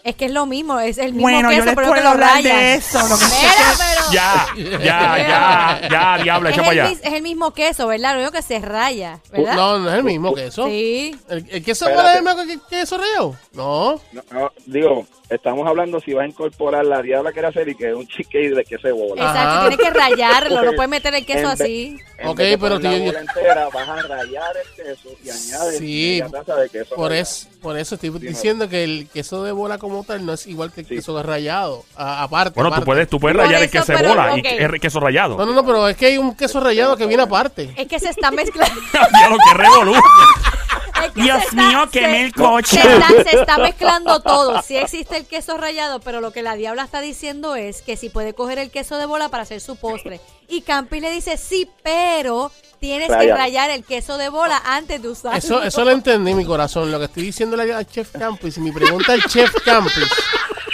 Es 0.03 0.15
que 0.15 0.27
es 0.27 0.31
lo 0.31 0.47
mismo, 0.47 0.79
es 0.79 0.99
el 0.99 1.07
mismo 1.15 1.23
Bueno, 1.23 1.51
yo 1.51 1.57
queso, 1.57 1.65
les 1.67 1.75
pero 1.75 1.87
puedo 1.89 1.95
que 1.99 2.05
lo 2.05 2.09
hablar 2.11 2.35
rayas. 2.35 2.57
de 2.57 2.75
eso. 2.75 2.99
Lo 3.09 3.19
que 3.19 3.25
Mira, 3.25 3.75
pero... 3.77 3.96
Ya, 4.13 4.47
ya, 4.57 5.19
ya, 5.19 5.89
ya, 5.91 6.23
diabla, 6.23 6.51
echa 6.51 6.63
para 6.63 6.73
el, 6.73 6.81
allá. 6.81 6.91
es 7.03 7.13
el 7.13 7.23
mismo 7.23 7.53
queso, 7.53 7.87
¿verdad? 7.87 8.15
Lo 8.15 8.21
único 8.21 8.33
que 8.33 8.43
se 8.43 8.59
raya, 8.61 9.21
¿verdad? 9.33 9.55
No, 9.57 9.79
no 9.79 9.91
es 9.91 9.97
el 9.97 10.05
mismo 10.05 10.35
queso. 10.35 10.67
Sí. 10.67 11.15
¿El, 11.29 11.47
el 11.51 11.65
queso 11.65 11.87
de 11.87 11.93
bola 11.95 12.15
Espérate. 12.15 12.19
es 12.19 12.25
mejor 12.25 12.47
que 12.47 12.53
el 12.55 12.61
queso 12.81 12.99
rayado? 12.99 13.37
No. 13.53 14.01
No, 14.13 14.23
no, 14.31 14.53
digo, 14.67 15.07
estamos 15.31 15.67
hablando 15.67 16.01
si 16.01 16.13
vas 16.15 16.25
a 16.25 16.29
incorporar 16.29 16.85
la 16.87 17.03
diabla 17.03 17.33
que 17.33 17.39
era 17.41 17.49
hacer 17.49 17.69
y 17.69 17.75
que 17.75 17.89
es 17.91 17.95
un 17.95 18.07
cheesecake 18.07 18.55
de 18.55 18.65
queso 18.65 18.87
de 18.89 18.93
bola. 18.93 19.23
Ajá. 19.31 19.39
Exacto, 19.43 19.69
tienes 19.77 19.87
que 19.87 19.99
rayarlo, 19.99 20.63
no 20.63 20.73
puedes 20.77 20.91
meter 20.91 21.15
el 21.15 21.27
queso 21.27 21.39
En 21.39 21.45
vez- 21.59 21.61
así. 21.61 21.97
En 22.19 22.29
Ok, 22.29 22.39
vez 22.39 22.51
de 22.51 22.59
pero 22.59 22.75
poner 22.77 23.01
bola 23.07 23.21
entera, 23.21 23.69
vas 23.75 23.89
a 23.89 24.03
rayar 24.03 24.53
el 24.57 24.85
queso 24.85 25.09
y 25.23 25.29
añades 25.31 25.79
Sí, 25.79 26.19
media 26.23 26.29
taza 26.31 26.57
de 26.57 26.69
queso 26.71 26.95
Por 26.95 27.09
rallado. 27.11 27.23
eso, 27.23 27.49
por 27.61 27.79
eso 27.79 27.95
estoy 27.97 28.11
Dime. 28.11 28.29
diciendo 28.29 28.69
que 28.69 28.85
el 28.85 29.09
queso 29.13 29.43
de 29.45 29.53
bola 29.53 29.77
como 29.79 30.03
tal 30.05 30.25
no 30.25 30.33
es 30.33 30.47
igual 30.47 30.73
que 30.73 30.81
el 30.81 30.87
Sí. 30.87 30.97
queso 30.97 31.15
de 31.17 31.23
rayado. 31.23 31.85
A- 31.97 32.23
aparte. 32.23 32.55
Bueno, 32.55 32.71
tú 32.71 32.75
aparte. 32.75 32.87
puedes, 32.87 33.09
tú 33.09 33.21
puedes 33.21 33.37
Por 33.37 33.45
rayar 33.47 33.63
el 33.63 33.69
eso, 33.69 33.73
queso 33.81 33.93
de 33.97 34.03
pero, 34.09 34.15
bola 34.23 34.37
y 34.39 34.43
es 34.47 34.81
queso 34.81 35.01
rayado. 35.01 35.37
No, 35.37 35.47
no, 35.47 35.53
no, 35.53 35.65
pero 35.65 35.89
es 35.89 35.97
que 35.97 36.07
hay 36.07 36.19
un 36.19 36.35
queso 36.37 36.61
rayado 36.61 36.97
que 36.97 37.07
viene 37.07 37.23
aparte. 37.23 37.73
Es 37.77 37.87
que 37.89 37.99
se 37.99 38.11
está 38.11 38.31
mezclando. 38.31 38.81
Ya 38.93 39.29
lo 39.31 39.37
que 39.39 39.55
revolú. 39.55 39.95
es 39.95 41.13
que 41.13 41.23
Dios 41.23 41.39
está- 41.43 41.57
mío, 41.57 41.85
se- 41.91 41.99
quemé 42.01 42.23
el 42.23 42.29
Se 42.33 42.35
coche. 42.35 42.81
está, 42.81 43.09
se 43.31 43.41
está 43.41 43.59
mezclando 43.59 44.21
todo. 44.21 44.63
Sí 44.63 44.77
existe 44.77 45.17
el 45.19 45.27
queso 45.27 45.57
rallado, 45.57 46.01
pero 46.01 46.21
lo 46.21 46.33
que 46.33 46.43
la 46.43 46.55
diabla 46.57 46.83
está 46.85 47.01
diciendo 47.01 47.55
es 47.57 47.83
que 47.83 47.97
si 47.97 48.09
puede 48.09 48.35
coger 48.35 48.59
el 48.59 48.71
queso 48.71 48.97
de 48.97 49.07
bola 49.07 49.29
para 49.29 49.43
hacer 49.45 49.61
su 49.61 49.77
postre. 49.77 50.21
Y 50.49 50.63
Campi 50.63 51.01
le 51.01 51.11
dice, 51.11 51.37
sí, 51.37 51.69
pero 51.83 52.53
tienes 52.79 53.09
que 53.09 53.33
Rayar. 53.33 53.71
el 53.71 53.85
queso 53.85 54.17
de 54.17 54.29
bola 54.29 54.61
antes 54.65 55.03
de 55.03 55.09
usarlo. 55.09 55.39
Eso, 55.39 55.63
eso 55.63 55.85
lo 55.85 55.91
entendí, 55.91 56.35
mi 56.35 56.45
corazón. 56.45 56.91
Lo 56.93 56.99
que 56.99 57.07
estoy 57.07 57.25
diciendo 57.25 57.61
al 57.61 57.87
chef 57.87 58.13
Campus, 58.13 58.59
mi 58.59 58.71
pregunta 58.71 59.13
al 59.13 59.23
chef 59.25 59.53
Campus, 59.65 59.93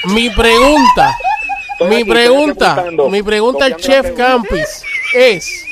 mi 0.07 0.29
pregunta, 0.31 1.17
mi 1.89 1.97
aquí, 1.97 2.05
pregunta, 2.11 2.85
mi 3.11 3.23
pregunta 3.23 3.65
al 3.65 3.77
chef 3.77 4.01
pregunta. 4.01 4.27
Campus 4.27 4.83
es 5.15 5.65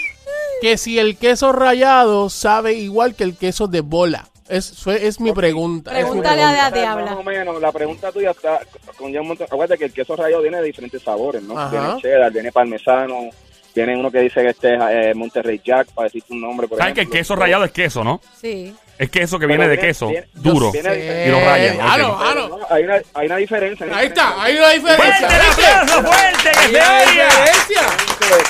que 0.60 0.76
si 0.76 0.98
el 0.98 1.16
queso 1.16 1.52
rayado 1.52 2.28
sabe 2.30 2.74
igual 2.74 3.14
que 3.14 3.24
el 3.24 3.36
queso 3.36 3.66
de 3.66 3.80
bola. 3.80 4.26
Es, 4.48 4.84
es 4.88 5.20
mi 5.20 5.32
pregunta. 5.32 5.92
es 5.92 6.04
mi 6.06 6.10
Pregúntale 6.10 6.42
a 6.42 6.48
pregunta. 6.48 6.70
la 6.70 6.80
diabla. 6.80 7.10
Más 7.12 7.20
o 7.20 7.22
menos, 7.22 7.60
la 7.62 7.70
pregunta 7.70 8.10
tuya 8.10 8.32
está 8.32 8.60
con 8.96 9.12
ya 9.12 9.20
un 9.20 9.28
montón. 9.28 9.46
Acuérdate 9.48 9.78
que 9.78 9.84
el 9.84 9.92
queso 9.92 10.16
rallado 10.16 10.42
viene 10.42 10.56
de 10.58 10.64
diferentes 10.64 11.00
sabores, 11.02 11.40
¿no? 11.44 11.56
Ajá. 11.56 11.70
Viene 11.70 12.02
cheddar, 12.02 12.32
viene 12.32 12.50
parmesano, 12.50 13.30
viene 13.72 13.96
uno 13.96 14.10
que 14.10 14.18
dice 14.18 14.42
que 14.42 14.48
este 14.48 14.74
es 14.74 14.80
eh, 14.90 15.14
Monterrey 15.14 15.60
Jack, 15.64 15.92
para 15.92 16.06
decirte 16.06 16.32
un 16.32 16.40
nombre, 16.40 16.66
por 16.66 16.78
¿Sabes 16.78 16.94
que 16.94 17.02
el 17.02 17.10
queso 17.10 17.36
rayado 17.36 17.64
es 17.64 17.70
queso, 17.70 18.02
no? 18.02 18.20
Sí. 18.40 18.74
Es 19.00 19.08
queso 19.08 19.38
que 19.38 19.46
viene 19.46 19.66
de 19.66 19.78
queso, 19.78 20.08
viene- 20.08 20.26
duro. 20.34 20.70
viene- 20.70 21.26
Y 21.26 21.30
lo 21.30 21.40
rayan, 21.40 21.76
ok. 21.76 21.82
Ah, 21.82 21.96
no, 21.98 22.06
ah, 22.06 22.30
Pero 22.34 22.48
no. 22.48 22.58
hay, 22.68 22.84
una, 22.84 23.00
hay 23.14 23.26
una 23.28 23.36
diferencia. 23.36 23.86
hay 23.86 23.92
Ahí 23.94 24.06
está, 24.08 24.42
hay 24.42 24.56
una 24.58 24.68
diferencia. 24.72 24.96
¡Fuerte 25.30 25.36
el 25.36 25.40
aplauso, 25.80 26.02
fuerte! 26.06 26.50
¡Que 26.50 26.68
se 26.68 27.10
oiga! 27.10 27.28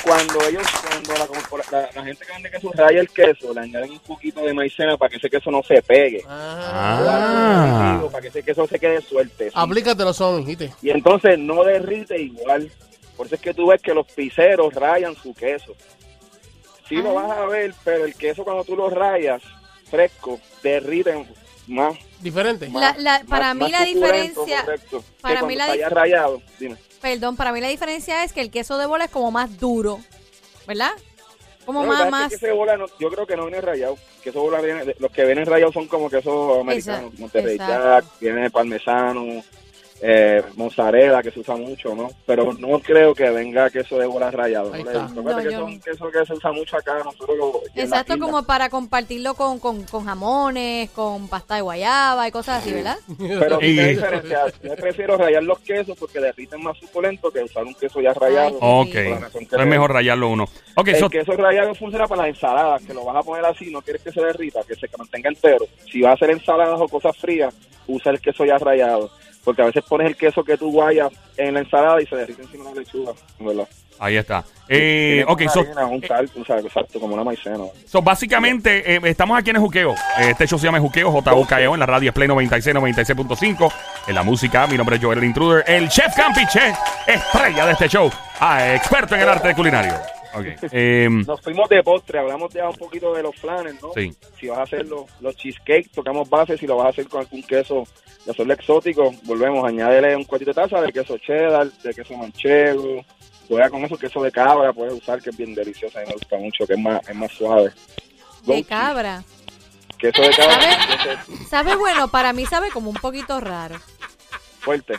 cuando 0.05 0.49
ellos, 0.49 0.63
cuando 0.89 1.13
la, 1.15 1.27
corpora- 1.29 1.65
la, 1.71 1.89
la 1.95 2.05
gente 2.05 2.27
que 2.27 2.33
vende 2.33 2.51
queso 2.51 2.73
raya 2.75 3.01
el 3.01 3.09
queso, 3.11 3.55
le 3.55 3.61
añaden 3.61 3.91
un 3.93 3.99
poquito 4.01 4.41
de 4.41 4.53
maicena 4.53 4.97
para 4.97 5.09
que 5.11 5.17
ese 5.19 5.31
queso 5.31 5.53
no 5.53 5.63
se 5.63 5.81
pegue. 5.83 6.25
Ah. 6.29 8.01
Para 8.11 8.21
que 8.23 8.29
ese 8.29 8.43
queso 8.43 8.67
se 8.67 8.79
quede 8.81 9.01
suerte. 9.03 9.51
Aplícatelo, 9.55 10.13
son, 10.13 10.45
¿viste? 10.45 10.73
Y 10.83 10.91
entonces 10.91 11.39
no 11.39 11.63
derrite 11.63 12.21
igual. 12.21 12.69
Por 13.17 13.27
eso 13.27 13.37
es 13.37 13.41
que 13.41 13.55
tú 13.55 13.69
ves 13.69 13.81
que 13.81 13.95
los 13.95 14.07
pizzeros 14.07 14.75
rayan 14.75 15.15
su 15.15 15.33
queso. 15.33 15.75
Sí 16.89 16.97
lo 16.97 17.15
vas 17.15 17.31
a 17.31 17.47
ver, 17.47 17.73
pero 17.85 18.05
el 18.05 18.15
queso 18.17 18.43
cuando 18.43 18.65
tú 18.65 18.75
lo 18.75 18.91
rayas 18.91 19.43
fresco, 19.91 20.41
derrite 20.63 21.27
más. 21.67 21.95
Diferente. 22.21 22.69
La- 22.73 22.95
la- 22.99 23.23
para 23.29 23.55
más- 23.55 23.69
mí 23.69 23.73
más 23.73 23.81
la 23.81 23.87
diferencia- 23.87 24.63
correcto, 24.65 25.05
para 25.21 25.43
mí 25.43 25.57
la 25.57 25.75
rayado, 25.89 26.41
dime. 26.59 26.77
Perdón, 27.01 27.37
para 27.37 27.53
mí 27.53 27.61
la 27.61 27.69
diferencia 27.69 28.25
es 28.25 28.33
que 28.33 28.41
el 28.43 28.51
queso 28.51 28.77
de 28.79 28.87
bola 28.87 29.05
es 29.07 29.11
como 29.11 29.31
más 29.31 29.59
duro, 29.59 30.01
¿verdad? 30.67 30.91
Como 31.65 31.83
No, 31.83 31.89
más, 31.89 32.05
es 32.05 32.11
más... 32.11 32.37
que 32.39 32.53
bola 32.53 32.77
no- 32.77 32.87
yo 32.99 33.11
creo 33.11 33.27
que 33.27 33.37
no 33.37 33.45
viene 33.47 33.61
rayado. 33.61 33.97
Queso 34.23 34.39
de 34.41 34.45
bola 34.45 34.61
viene, 34.61 34.95
los 34.99 35.11
que 35.13 35.25
vienen 35.25 35.47
rayados 35.47 35.73
son 35.75 35.87
como 35.87 36.11
queso 36.11 36.61
americano, 36.61 36.99
Exacto, 37.07 37.21
Monterrey. 37.21 37.59
Jack, 37.59 38.05
viene 38.21 38.51
parmesano, 38.51 39.43
eh, 40.03 40.43
mozzarella 40.57 41.23
que 41.23 41.31
se 41.31 41.41
usa 41.41 41.57
mucho, 41.57 41.95
¿no? 41.95 42.09
Pero 42.27 42.53
no 42.55 42.79
creo 42.81 43.15
que 43.15 43.29
venga 43.31 43.69
queso 43.71 43.99
de 43.99 44.07
bola 44.07 44.31
rayado. 44.31 44.73
Ahí 44.73 44.83
¿no? 44.83 44.91
está. 44.91 45.07
Recuerda 45.09 45.31
No, 45.33 45.39
que 45.43 45.53
yo- 45.53 45.61
son 45.61 45.81
quesos 45.81 46.11
que 46.13 46.27
se 46.27 46.33
usa 46.33 46.53
mucho 46.53 46.77
acá, 46.77 46.99
nosotros 47.05 47.37
lo 47.37 47.61
Exacto, 47.75 48.19
como 48.19 48.43
para 48.45 48.71
compartirlo 48.71 49.35
con, 49.35 49.59
con, 49.59 49.83
con 49.85 50.05
jamones, 50.07 50.91
con 50.91 51.29
pasta 51.29 51.57
de 51.57 51.61
guayaba 51.63 52.27
y 52.27 52.31
cosas 52.31 52.63
así, 52.63 52.73
¿verdad? 52.73 52.97
Pero 53.19 53.59
sí. 53.61 53.97
Yo 54.63 54.75
prefiero 54.77 55.17
rayar 55.17 55.43
los 55.43 55.59
quesos 55.61 55.97
porque 55.99 56.21
derriten 56.21 56.63
más 56.63 56.79
suculento 56.79 57.31
que 57.31 57.43
usar 57.43 57.65
un 57.65 57.75
queso 57.75 58.01
ya 58.01 58.15
rayado. 58.15 58.59
Ay, 58.61 58.91
Ok. 58.91 59.53
Es 59.61 59.67
mejor 59.67 59.93
rayarlo 59.93 60.29
uno. 60.29 60.45
Ok, 60.77 60.89
El 60.89 60.97
so- 60.97 61.11
queso 61.11 61.33
rallado 61.33 61.75
funciona 61.75 62.07
para 62.07 62.23
las 62.23 62.31
ensaladas, 62.31 62.83
que 62.83 62.95
lo 62.95 63.05
vas 63.05 63.17
a 63.17 63.23
poner 63.23 63.45
así, 63.45 63.71
no 63.71 63.83
quieres 63.83 64.03
que 64.03 64.13
se 64.13 64.23
derrita, 64.23 64.61
que 64.67 64.75
se 64.75 64.87
mantenga 64.97 65.29
entero. 65.29 65.67
Si 65.91 66.01
vas 66.01 66.13
a 66.13 66.15
hacer 66.15 66.31
ensaladas 66.31 66.81
o 66.81 66.89
cosas 66.89 67.17
frías, 67.17 67.55
usa 67.87 68.13
el 68.13 68.21
queso 68.21 68.45
ya 68.45 68.57
rallado. 68.59 69.11
Porque 69.45 69.63
a 69.63 69.67
veces 69.67 69.83
pones 69.89 70.07
el 70.07 70.17
queso 70.17 70.45
que 70.45 70.57
tú 70.57 70.71
guayas 70.71 71.11
en 71.37 71.55
la 71.55 71.61
ensalada 71.61 72.01
y 72.03 72.07
se 72.07 72.17
derrite 72.17 72.43
encima 72.43 72.65
de 72.71 72.75
la 72.75 72.81
lechuga, 72.81 73.13
¿verdad? 73.39 73.69
ahí 74.01 74.17
está. 74.17 74.43
Eh, 74.67 75.25
ok, 75.29 75.43
so, 75.53 75.61
harina, 75.61 75.87
un 75.87 76.03
sal, 76.03 76.29
tú 76.31 76.45
sabes, 76.45 76.65
exacto, 76.65 76.99
como 76.99 77.15
una 77.15 77.23
maicena. 77.23 77.59
so, 77.85 78.01
básicamente 78.01 78.95
eh, 78.97 79.01
estamos 79.05 79.39
aquí 79.39 79.51
en 79.51 79.57
el 79.57 79.63
Juqueo. 79.63 79.93
Eh, 79.93 80.31
Este 80.31 80.47
show 80.47 80.59
se 80.59 80.67
llama 80.67 80.81
Juqueo, 80.81 81.11
JUKEO, 81.11 81.75
en 81.75 81.81
la 81.81 81.87
radio 81.87 82.09
es 82.09 82.15
Play 82.15 82.27
96, 82.27 82.75
96.5. 82.75 83.73
En 84.09 84.15
la 84.15 84.23
música, 84.23 84.67
mi 84.67 84.77
nombre 84.77 84.97
es 84.97 85.03
Joel 85.03 85.19
el 85.19 85.25
Intruder, 85.25 85.65
el 85.67 85.89
Chef 85.89 86.15
Campi, 86.17 86.47
chef, 86.47 86.77
estrella 87.07 87.67
de 87.67 87.73
este 87.73 87.89
show. 87.89 88.11
Ah, 88.41 88.75
experto 88.75 89.15
en 89.15 89.21
el 89.21 89.29
arte 89.29 89.55
culinario. 89.55 89.93
Em, 90.73 91.25
Nos 91.27 91.41
fuimos 91.41 91.69
de 91.69 91.83
postre, 91.83 92.19
hablamos 92.19 92.53
ya 92.53 92.69
un 92.69 92.77
poquito 92.77 93.13
de 93.15 93.23
los 93.23 93.35
flanes, 93.37 93.81
¿no? 93.83 93.93
sí. 93.95 94.13
Si 94.39 94.47
vas 94.49 94.59
a 94.59 94.63
hacer 94.63 94.87
los, 94.87 95.05
los 95.21 95.37
cheesecakes, 95.37 95.91
tocamos 95.95 96.29
base, 96.31 96.57
si 96.57 96.67
lo 96.67 96.77
vas 96.77 96.87
a 96.87 96.91
hacer 96.91 97.09
con 97.09 97.21
algún 97.21 97.43
queso 97.43 97.85
de 98.25 98.31
hacerlo 98.33 98.53
exótico, 98.55 99.13
volvemos, 99.25 99.65
añádele 99.67 100.15
un 100.17 100.25
cuartito 100.25 100.51
de 100.51 100.55
taza 100.63 100.81
de 100.81 100.93
queso 100.93 101.17
cheddar, 101.19 101.71
de 101.71 101.95
queso 101.95 102.17
manchego, 102.17 103.05
juega 103.49 103.69
con 103.71 103.85
eso, 103.85 103.97
queso 103.99 104.23
de 104.23 104.31
cabra, 104.31 104.73
puedes 104.73 104.95
usar, 104.95 105.21
que 105.21 105.31
es 105.31 105.37
bien 105.37 105.55
delicioso, 105.55 105.99
a 105.99 106.03
mí 106.03 106.07
me 106.09 106.15
gusta 106.15 106.37
mucho, 106.37 106.67
que 106.67 106.75
es 106.75 106.79
más, 106.79 107.09
es 107.09 107.15
más 107.17 107.33
suave. 107.33 107.71
De 108.47 108.65
cabra. 108.65 109.23
Queso 109.99 110.23
de 110.23 110.31
cabra, 110.31 110.55
¿Sabe? 110.55 111.17
queso 111.27 111.49
Sabe 111.49 111.77
bueno, 111.77 112.09
para 112.09 112.33
mí 112.33 112.47
sabe 112.47 112.71
como 112.71 112.91
un 112.91 112.97
poquito 112.97 113.41
raro. 113.41 113.77
fuerte. 114.61 114.95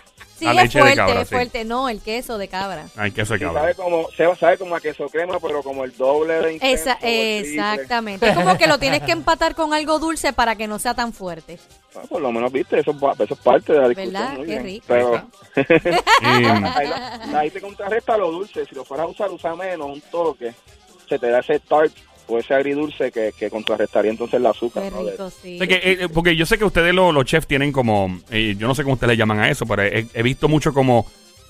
Sí, 0.50 0.58
es 0.58 0.74
de 0.74 0.80
fuerte, 0.80 0.96
cabra, 0.98 1.22
es 1.22 1.28
sí. 1.30 1.36
fuerte. 1.36 1.66
No, 1.66 1.90
el 1.90 2.02
queso 2.02 2.38
de 2.38 2.48
cabra. 2.48 2.86
Ay, 2.96 3.12
queso 3.12 3.34
de 3.34 3.40
Sí, 3.40 3.46
cabra. 3.46 3.62
sabe 3.62 3.76
como, 3.76 4.08
se- 4.16 4.36
sabe 4.36 4.58
como 4.58 4.76
a 4.76 4.82
queso 4.82 5.08
crema, 5.10 5.40
pero 5.40 5.62
como 5.64 5.84
el 5.84 5.96
doble 5.96 6.34
de 6.42 6.54
intenso, 6.54 6.84
Esa, 6.84 6.98
el 7.02 7.46
exactamente. 7.46 8.28
Es 8.30 8.36
como 8.36 8.58
que 8.58 8.68
lo 8.68 8.78
tienes 8.80 9.02
que 9.04 9.12
empatar 9.12 9.56
con 9.56 9.74
algo 9.74 10.00
dulce 10.00 10.34
para 10.34 10.56
que 10.56 10.68
no 10.68 10.80
sea 10.80 10.94
tan 10.94 11.14
fuerte. 11.14 11.60
Ah, 11.96 12.02
por 12.10 12.22
lo 12.22 12.32
menos, 12.32 12.52
viste, 12.52 12.80
eso, 12.80 12.92
eso 13.20 13.34
es 13.34 13.40
parte 13.40 13.74
de 13.74 13.80
la 13.80 13.88
discusión. 13.90 14.14
¿Verdad? 14.14 14.34
muy 14.38 14.46
Qué 14.48 14.52
bien. 14.54 14.64
rico. 14.64 14.86
Pero, 14.88 15.28
ahí, 16.24 16.90
ahí 17.36 17.50
te 17.52 17.62
contrarresta 17.62 18.18
lo 18.18 18.32
dulce. 18.32 18.66
Si 18.66 18.76
lo 18.76 18.84
fueras 18.86 19.08
a 19.08 19.10
usar, 19.10 19.30
usa 19.32 19.56
menos, 19.56 19.88
un 19.88 20.02
toque. 20.02 20.54
Se 21.10 21.20
te 21.20 21.30
da 21.30 21.40
ese 21.40 21.60
tart 21.60 21.92
o 22.32 22.40
ese 22.40 22.54
agridulce 22.54 23.12
que, 23.12 23.34
que 23.38 23.50
contrarrestaría 23.50 24.12
entonces 24.12 24.40
el 24.40 24.46
azúcar. 24.46 24.84
Qué 24.84 24.92
¿no? 24.92 25.04
De- 25.04 25.12
rico, 25.12 25.30
sí. 25.30 25.56
O 25.56 25.58
sea 25.58 25.68
que, 25.68 25.82
eh, 25.84 26.10
porque 26.14 26.36
yo 26.36 26.46
sé 26.46 26.58
que 26.58 26.66
ustedes 26.66 26.94
lo- 26.94 27.12
los 27.12 27.26
chefs 27.26 27.48
tienen 27.48 27.72
como, 27.72 28.20
eh, 28.32 28.56
yo 28.58 28.68
no 28.68 28.76
sé 28.76 28.84
cómo 28.84 28.94
ustedes 28.94 29.12
le 29.12 29.18
llaman 29.18 29.40
a 29.40 29.50
eso, 29.50 29.66
pero 29.66 29.84
he, 29.84 30.06
he 30.14 30.24
visto 30.24 30.48
mucho 30.48 30.74
como, 30.74 31.06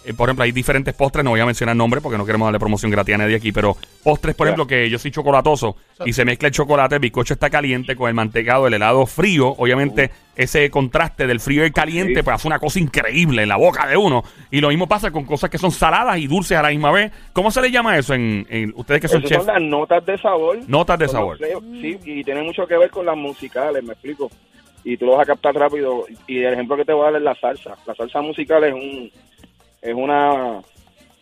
eh, 0.06 0.14
por 0.16 0.30
ejemplo, 0.30 0.44
hay 0.44 0.52
diferentes 0.52 0.94
postres, 0.96 1.24
no 1.24 1.30
voy 1.30 1.40
a 1.40 1.46
mencionar 1.46 1.76
nombres 1.76 2.02
porque 2.02 2.18
no 2.18 2.26
queremos 2.26 2.48
darle 2.48 2.60
promoción 2.60 2.90
gratis 2.90 3.14
a 3.16 3.18
nadie 3.20 3.36
aquí, 3.36 3.52
pero 3.52 3.78
postres, 4.04 4.36
por 4.36 4.48
ejemplo, 4.48 4.66
que 4.66 4.90
yo 4.90 4.98
soy 4.98 5.12
chocolatoso 5.12 5.76
y 6.06 6.14
se 6.14 6.26
mezcla 6.26 6.48
el 6.48 6.54
chocolate, 6.54 6.96
el 6.96 7.02
bizcocho 7.02 7.36
está 7.36 7.50
caliente 7.52 7.96
con 7.96 8.08
el 8.08 8.16
mantecado, 8.16 8.66
el 8.66 8.74
helado 8.74 9.06
frío, 9.06 9.50
obviamente 9.50 10.10
ese 10.42 10.70
contraste 10.70 11.28
del 11.28 11.40
frío 11.40 11.64
y 11.64 11.68
el 11.68 11.74
caliente, 11.74 12.16
Sí. 12.16 12.22
pues 12.24 12.36
hace 12.36 12.48
una 12.48 12.60
cosa 12.60 12.80
increíble 12.80 13.44
en 13.44 13.50
la 13.50 13.58
boca 13.58 13.88
de 13.88 13.98
uno. 13.98 14.24
Y 14.50 14.62
lo 14.62 14.70
mismo 14.70 14.88
pasa 14.88 15.12
con 15.12 15.26
cosas 15.26 15.50
que 15.50 15.58
son 15.58 15.72
saladas 15.72 16.18
y 16.18 16.28
dulces 16.28 16.58
a 16.58 16.62
la 16.62 16.70
misma 16.70 16.92
vez. 16.92 17.12
¿Cómo 17.34 17.52
se 17.52 17.62
le 17.62 17.72
llama 17.72 17.98
eso 17.98 18.14
en, 18.14 18.46
en- 18.50 18.74
ustedes 18.76 19.02
que 19.02 19.08
son 19.08 19.22
chefs? 19.24 19.44
son 19.46 19.54
las 19.54 19.62
notas 19.64 20.06
de 20.06 20.18
sabor. 20.18 20.58
Notas 20.68 21.00
de 21.00 21.08
sabor. 21.08 21.38
los 21.40 21.64
Sí, 21.82 21.98
y 22.06 22.24
tiene 22.24 22.42
mucho 22.42 22.66
que 22.68 22.78
ver 22.78 22.90
con 22.90 23.06
las 23.06 23.18
musicales, 23.18 23.84
me 23.84 23.94
explico. 23.94 24.30
Y 24.84 24.98
tú 24.98 25.06
lo 25.06 25.14
vas 25.18 25.24
a 25.24 25.34
captar 25.34 25.54
rápido. 25.56 26.06
Y 26.28 26.40
el 26.44 26.54
ejemplo 26.54 26.76
que 26.76 26.86
te 26.86 26.94
voy 26.94 27.04
a 27.04 27.12
dar 27.12 27.16
es 27.18 27.22
la 27.24 27.36
salsa. 27.36 27.76
La 27.86 27.94
salsa 27.96 28.22
musical 28.22 28.64
es 28.64 28.74
un 28.74 29.12
es 29.82 29.94
una 29.94 30.60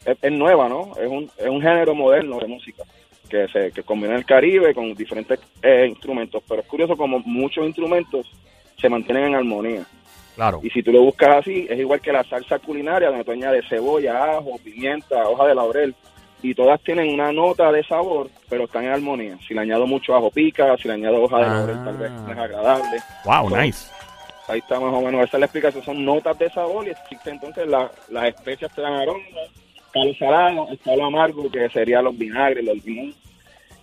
es, 0.06 0.18
es 0.22 0.32
nueva, 0.32 0.70
¿no? 0.70 0.92
Es 1.02 1.10
un, 1.10 1.30
es 1.38 1.48
un 1.50 1.62
género 1.62 1.94
moderno 1.94 2.40
de 2.40 2.48
música 2.48 2.84
que 3.30 3.48
se 3.50 3.72
que 3.72 3.84
combina 3.84 4.16
el 4.16 4.26
Caribe 4.26 4.74
con 4.74 4.94
diferentes 4.96 5.40
eh, 5.62 5.86
instrumentos. 5.90 6.42
Pero 6.48 6.62
es 6.62 6.68
curioso 6.68 6.96
como 6.98 7.20
muchos 7.20 7.66
instrumentos 7.66 8.26
se 8.80 8.90
mantienen 8.90 9.28
en 9.28 9.36
armonía. 9.36 9.84
Claro. 10.36 10.60
Y 10.64 10.70
si 10.70 10.82
tú 10.82 10.92
lo 10.92 11.02
buscas 11.02 11.38
así, 11.38 11.68
es 11.70 11.78
igual 11.80 12.00
que 12.00 12.14
la 12.14 12.24
salsa 12.24 12.60
culinaria, 12.60 13.10
donde 13.10 13.26
tú 13.26 13.32
añades 13.32 13.66
cebolla, 13.68 14.36
ajo, 14.38 14.58
pimienta, 14.64 15.28
hoja 15.28 15.48
de 15.48 15.56
laurel, 15.56 15.94
y 16.42 16.56
todas 16.56 16.80
tienen 16.82 17.14
una 17.14 17.34
nota 17.34 17.70
de 17.74 17.84
sabor, 17.84 18.30
pero 18.48 18.64
están 18.64 18.86
en 18.86 18.92
armonía. 18.94 19.38
Si 19.46 19.54
le 19.54 19.60
añado 19.60 19.86
mucho 19.86 20.16
ajo 20.16 20.32
pica, 20.32 20.78
si 20.78 20.88
le 20.88 20.94
añado 20.94 21.22
hoja 21.24 21.38
de 21.40 21.44
Ah. 21.46 21.48
laurel, 21.50 21.84
tal 21.84 21.98
vez 21.98 22.12
no 22.12 22.32
es 22.32 22.38
agradable. 22.38 22.98
Wow, 23.26 23.50
nice. 23.50 23.92
Ahí 24.48 24.60
está 24.60 24.80
más 24.80 24.94
o 24.94 25.02
menos, 25.02 25.26
esa 25.26 25.36
es 25.38 25.40
la 25.42 25.46
explicación. 25.46 25.84
Son 25.84 26.06
notas 26.06 26.40
de 26.40 26.50
sabor 26.50 26.88
y 26.88 26.92
existe 26.92 27.30
entonces 27.30 27.68
la- 27.68 27.92
las 28.10 28.30
especias 28.30 28.74
te 28.74 28.82
dan 28.82 28.94
aroma. 28.94 29.20
Está 29.88 30.06
lo 30.06 30.14
salado, 30.16 30.68
está 30.72 30.96
lo 30.96 31.06
amargo, 31.06 31.52
que 31.52 31.70
serían 31.70 32.06
los 32.06 32.18
vinagres, 32.18 32.64
los 32.64 32.84
limones. 32.86 33.16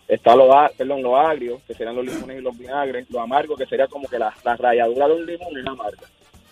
Está 0.08 0.36
lo, 0.36 0.52
a- 0.56 0.68
perdón, 0.76 1.02
lo 1.02 1.16
agrio, 1.16 1.60
que 1.66 1.74
serían 1.74 1.96
los 1.96 2.04
limones 2.06 2.38
y 2.38 2.40
los 2.40 2.56
vinagres. 2.56 3.10
Lo 3.10 3.20
amargo, 3.20 3.56
que 3.56 3.66
sería 3.66 3.88
como 3.88 4.08
que 4.08 4.18
la, 4.18 4.32
la 4.44 4.56
ralladura 4.56 5.08
de 5.08 5.14
un 5.14 5.26
limón 5.26 5.58
es 5.58 5.66
amarga 5.66 6.02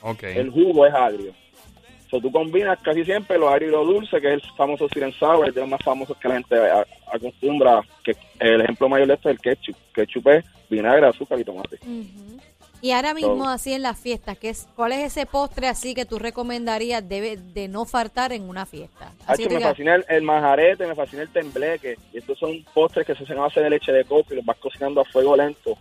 Ok. 0.02 0.22
el 0.24 0.50
jugo 0.50 0.86
es 0.86 0.94
agrio. 0.94 1.32
So, 2.10 2.20
tú 2.20 2.30
combinas 2.30 2.78
casi 2.82 3.04
siempre 3.04 3.38
lo 3.38 3.48
agrio 3.48 3.68
y 3.68 3.72
lo 3.72 3.84
dulce, 3.84 4.20
que 4.20 4.28
es 4.28 4.34
el 4.34 4.42
famoso 4.56 4.86
and 5.02 5.14
sour, 5.14 5.48
es 5.48 5.54
de 5.54 5.60
los 5.62 5.70
más 5.70 5.80
famosos 5.82 6.16
que 6.18 6.28
la 6.28 6.34
gente 6.34 6.56
acostumbra. 7.12 7.80
Que 8.04 8.14
el 8.40 8.60
ejemplo 8.60 8.88
mayor 8.88 9.08
de 9.08 9.14
esto 9.14 9.30
es 9.30 9.36
el 9.36 9.40
ketchup. 9.40 9.76
Ketchup 9.94 10.28
es 10.28 10.44
vinagre, 10.68 11.06
azúcar 11.06 11.40
y 11.40 11.44
tomate. 11.44 11.78
Y 12.84 12.90
ahora 12.92 13.14
mismo 13.14 13.44
So- 13.44 13.48
así 13.48 13.72
en 13.72 13.80
las 13.80 13.98
fiestas, 13.98 14.36
¿qué 14.36 14.50
es, 14.50 14.68
¿cuál 14.76 14.92
es 14.92 14.98
ese 14.98 15.24
postre 15.24 15.68
así 15.68 15.94
que 15.94 16.04
tú 16.04 16.18
recomendarías 16.18 17.08
debe 17.08 17.38
de 17.38 17.66
no 17.66 17.86
faltar 17.86 18.30
en 18.34 18.46
una 18.46 18.66
fiesta? 18.66 19.10
Así 19.26 19.48
me 19.48 19.58
fascina 19.58 19.94
el, 19.94 20.04
el 20.06 20.20
majarete, 20.20 20.86
me 20.86 20.94
fascina 20.94 21.22
el 21.22 21.30
tembleque. 21.30 21.96
Y 22.12 22.18
estos 22.18 22.38
son 22.38 22.62
postres 22.74 23.06
que 23.06 23.14
se 23.14 23.24
hacen 23.24 23.38
a 23.38 23.42
base 23.42 23.60
de 23.62 23.70
leche 23.70 23.90
de 23.90 24.04
coco 24.04 24.34
y 24.34 24.36
los 24.36 24.44
vas 24.44 24.58
cocinando 24.58 25.00
a 25.00 25.04
fuego 25.06 25.34
lento 25.34 25.78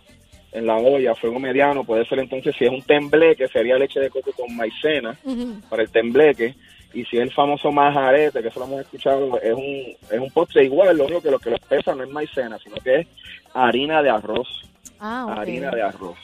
en 0.52 0.66
la 0.66 0.76
olla, 0.78 1.10
a 1.12 1.14
fuego 1.14 1.38
mediano. 1.38 1.84
Puede 1.84 2.06
ser 2.06 2.20
entonces, 2.20 2.56
si 2.58 2.64
es 2.64 2.70
un 2.70 2.80
tembleque, 2.80 3.48
sería 3.48 3.76
leche 3.76 4.00
de 4.00 4.08
coco 4.08 4.30
con 4.32 4.56
maicena. 4.56 5.14
para 5.68 5.82
el 5.82 5.90
tembleque. 5.90 6.54
Y 6.94 7.04
si 7.04 7.18
es 7.18 7.22
el 7.24 7.32
famoso 7.34 7.70
majarete, 7.70 8.40
que 8.40 8.48
eso 8.48 8.60
lo 8.60 8.64
hemos 8.64 8.80
escuchado, 8.80 9.38
es 9.42 9.52
un, 9.52 9.94
es 10.10 10.18
un 10.20 10.30
postre 10.30 10.64
igual, 10.64 10.96
lo 10.96 11.04
único 11.04 11.20
que 11.20 11.30
lo 11.30 11.38
que 11.38 11.50
lo 11.50 11.56
espesa 11.56 11.94
no 11.94 12.02
es 12.02 12.08
maicena, 12.08 12.58
sino 12.60 12.76
que 12.76 13.00
es 13.00 13.06
harina 13.52 14.00
de 14.02 14.08
arroz. 14.08 14.48
Ah, 14.98 15.26
ok. 15.28 15.38
Harina 15.38 15.70
de 15.70 15.82
arroz. 15.82 16.16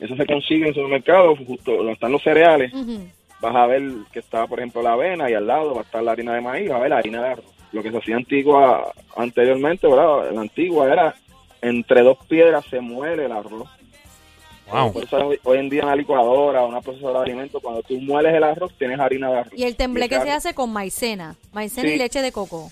Eso 0.00 0.16
se 0.16 0.26
consigue 0.26 0.68
en 0.68 0.74
supermercados, 0.74 1.38
justo 1.46 1.76
donde 1.76 1.92
están 1.92 2.12
los 2.12 2.22
cereales. 2.22 2.72
Vas 3.40 3.56
a 3.56 3.66
ver 3.66 3.82
que 4.12 4.18
está, 4.18 4.46
por 4.46 4.58
ejemplo, 4.58 4.82
la 4.82 4.92
avena 4.92 5.30
y 5.30 5.34
al 5.34 5.46
lado 5.46 5.74
va 5.74 5.80
a 5.80 5.84
estar 5.84 6.02
la 6.02 6.12
harina 6.12 6.34
de 6.34 6.40
maíz, 6.42 6.70
va 6.70 6.76
a 6.76 6.80
ver 6.80 6.90
la 6.90 6.98
harina 6.98 7.22
de 7.22 7.28
arroz. 7.28 7.44
Lo 7.72 7.82
que 7.82 7.90
se 7.90 7.98
hacía 7.98 8.16
antigua, 8.16 8.92
anteriormente, 9.16 9.86
¿verdad? 9.86 10.30
La 10.32 10.40
antigua 10.40 10.92
era 10.92 11.14
entre 11.62 12.02
dos 12.02 12.18
piedras 12.28 12.64
se 12.66 12.80
muele 12.80 13.26
el 13.26 13.32
arroz. 13.32 13.68
Wow. 14.70 14.92
Por 14.92 15.04
eso 15.04 15.30
hoy, 15.44 15.58
en 15.58 15.68
día 15.68 15.80
en 15.80 15.88
la 15.88 15.96
licuadora 15.96 16.62
o 16.62 16.68
una 16.68 16.80
procesadora 16.80 17.20
de 17.20 17.24
alimentos, 17.26 17.60
cuando 17.60 17.82
tú 17.82 18.00
mueles 18.00 18.34
el 18.34 18.44
arroz, 18.44 18.72
tienes 18.78 19.00
harina 19.00 19.30
de 19.30 19.38
arroz. 19.38 19.52
Y 19.56 19.64
el 19.64 19.76
tembleque 19.76 20.16
ese 20.16 20.24
se 20.24 20.30
hace 20.30 20.54
con 20.54 20.72
maicena, 20.72 21.34
maicena 21.52 21.88
y 21.88 21.98
leche 21.98 22.22
de 22.22 22.30
coco. 22.30 22.70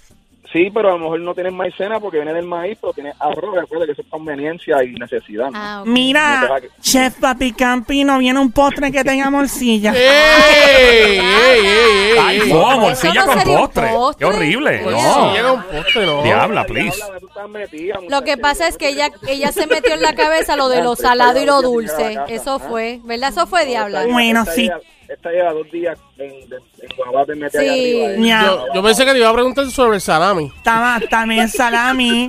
Sí, 0.52 0.70
pero 0.72 0.88
a 0.88 0.92
lo 0.92 0.98
mejor 0.98 1.20
no 1.20 1.34
tienes 1.34 1.52
maicena 1.52 2.00
porque 2.00 2.16
viene 2.16 2.32
del 2.32 2.46
maíz, 2.46 2.78
pero 2.80 2.94
tienes 2.94 3.14
arroz. 3.20 3.54
Recuerda 3.54 3.84
que 3.84 3.92
eso 3.92 4.00
es 4.00 4.08
conveniencia 4.08 4.82
y 4.82 4.94
necesidad. 4.94 5.50
¿no? 5.50 5.58
Ah, 5.58 5.82
Mira, 5.84 6.58
Chef 6.80 7.16
Papi 7.20 7.52
Campi, 7.52 8.02
no 8.02 8.18
viene 8.18 8.40
un 8.40 8.50
postre 8.50 8.90
que 8.90 9.04
tenga 9.04 9.28
morcilla. 9.28 9.92
¡Ey! 9.94 11.18
¡Ey, 11.18 11.20
ey, 11.20 11.66
ey! 11.66 12.18
Ay, 12.18 12.40
no, 12.48 12.78
morcilla 12.80 13.26
no 13.26 13.26
con 13.26 13.42
postre. 13.42 13.88
postre. 13.88 14.18
Qué 14.18 14.24
horrible. 14.24 14.78
Sí, 14.78 14.84
No. 14.90 15.54
un 15.54 15.62
postre, 15.64 16.06
no. 16.06 16.22
Diabla, 16.22 16.22
Diabla, 16.22 16.64
please. 16.64 16.98
tú 17.20 17.28
estás 17.28 17.48
metida, 17.50 17.98
Lo 18.08 18.22
que 18.22 18.38
pasa 18.38 18.68
es 18.68 18.78
que 18.78 18.88
ella, 18.88 19.10
ella 19.26 19.52
se 19.52 19.66
metió 19.66 19.92
en 19.94 20.00
la 20.02 20.14
cabeza 20.14 20.56
lo 20.56 20.68
de 20.70 20.82
lo 20.82 20.96
salado 20.96 21.40
y 21.42 21.44
lo 21.44 21.60
dulce. 21.60 22.16
Eso 22.28 22.58
fue, 22.58 23.00
¿verdad? 23.04 23.30
Eso 23.30 23.46
fue 23.46 23.66
diabla. 23.66 24.06
Bueno, 24.06 24.44
sí. 24.46 24.70
Esta 25.08 25.30
lleva 25.30 25.52
dos 25.54 25.70
días 25.70 25.98
en, 26.18 26.48
de- 26.50 26.56
en 26.56 26.96
Guabate 26.96 27.34
metida 27.34 27.62
Sí. 27.62 27.68
ahí 27.68 28.02
arriba. 28.04 28.12
¿eh? 28.12 28.18
Ña. 28.18 28.44
Yo, 28.44 28.64
yo 28.74 28.82
pensé 28.82 29.04
que 29.06 29.12
te 29.12 29.18
iba 29.18 29.28
a 29.30 29.32
preguntar 29.32 29.66
sobre 29.70 29.96
el 29.96 30.00
salami. 30.02 30.52
Estaba 30.56 31.00
también 31.10 31.48
salami 31.48 32.28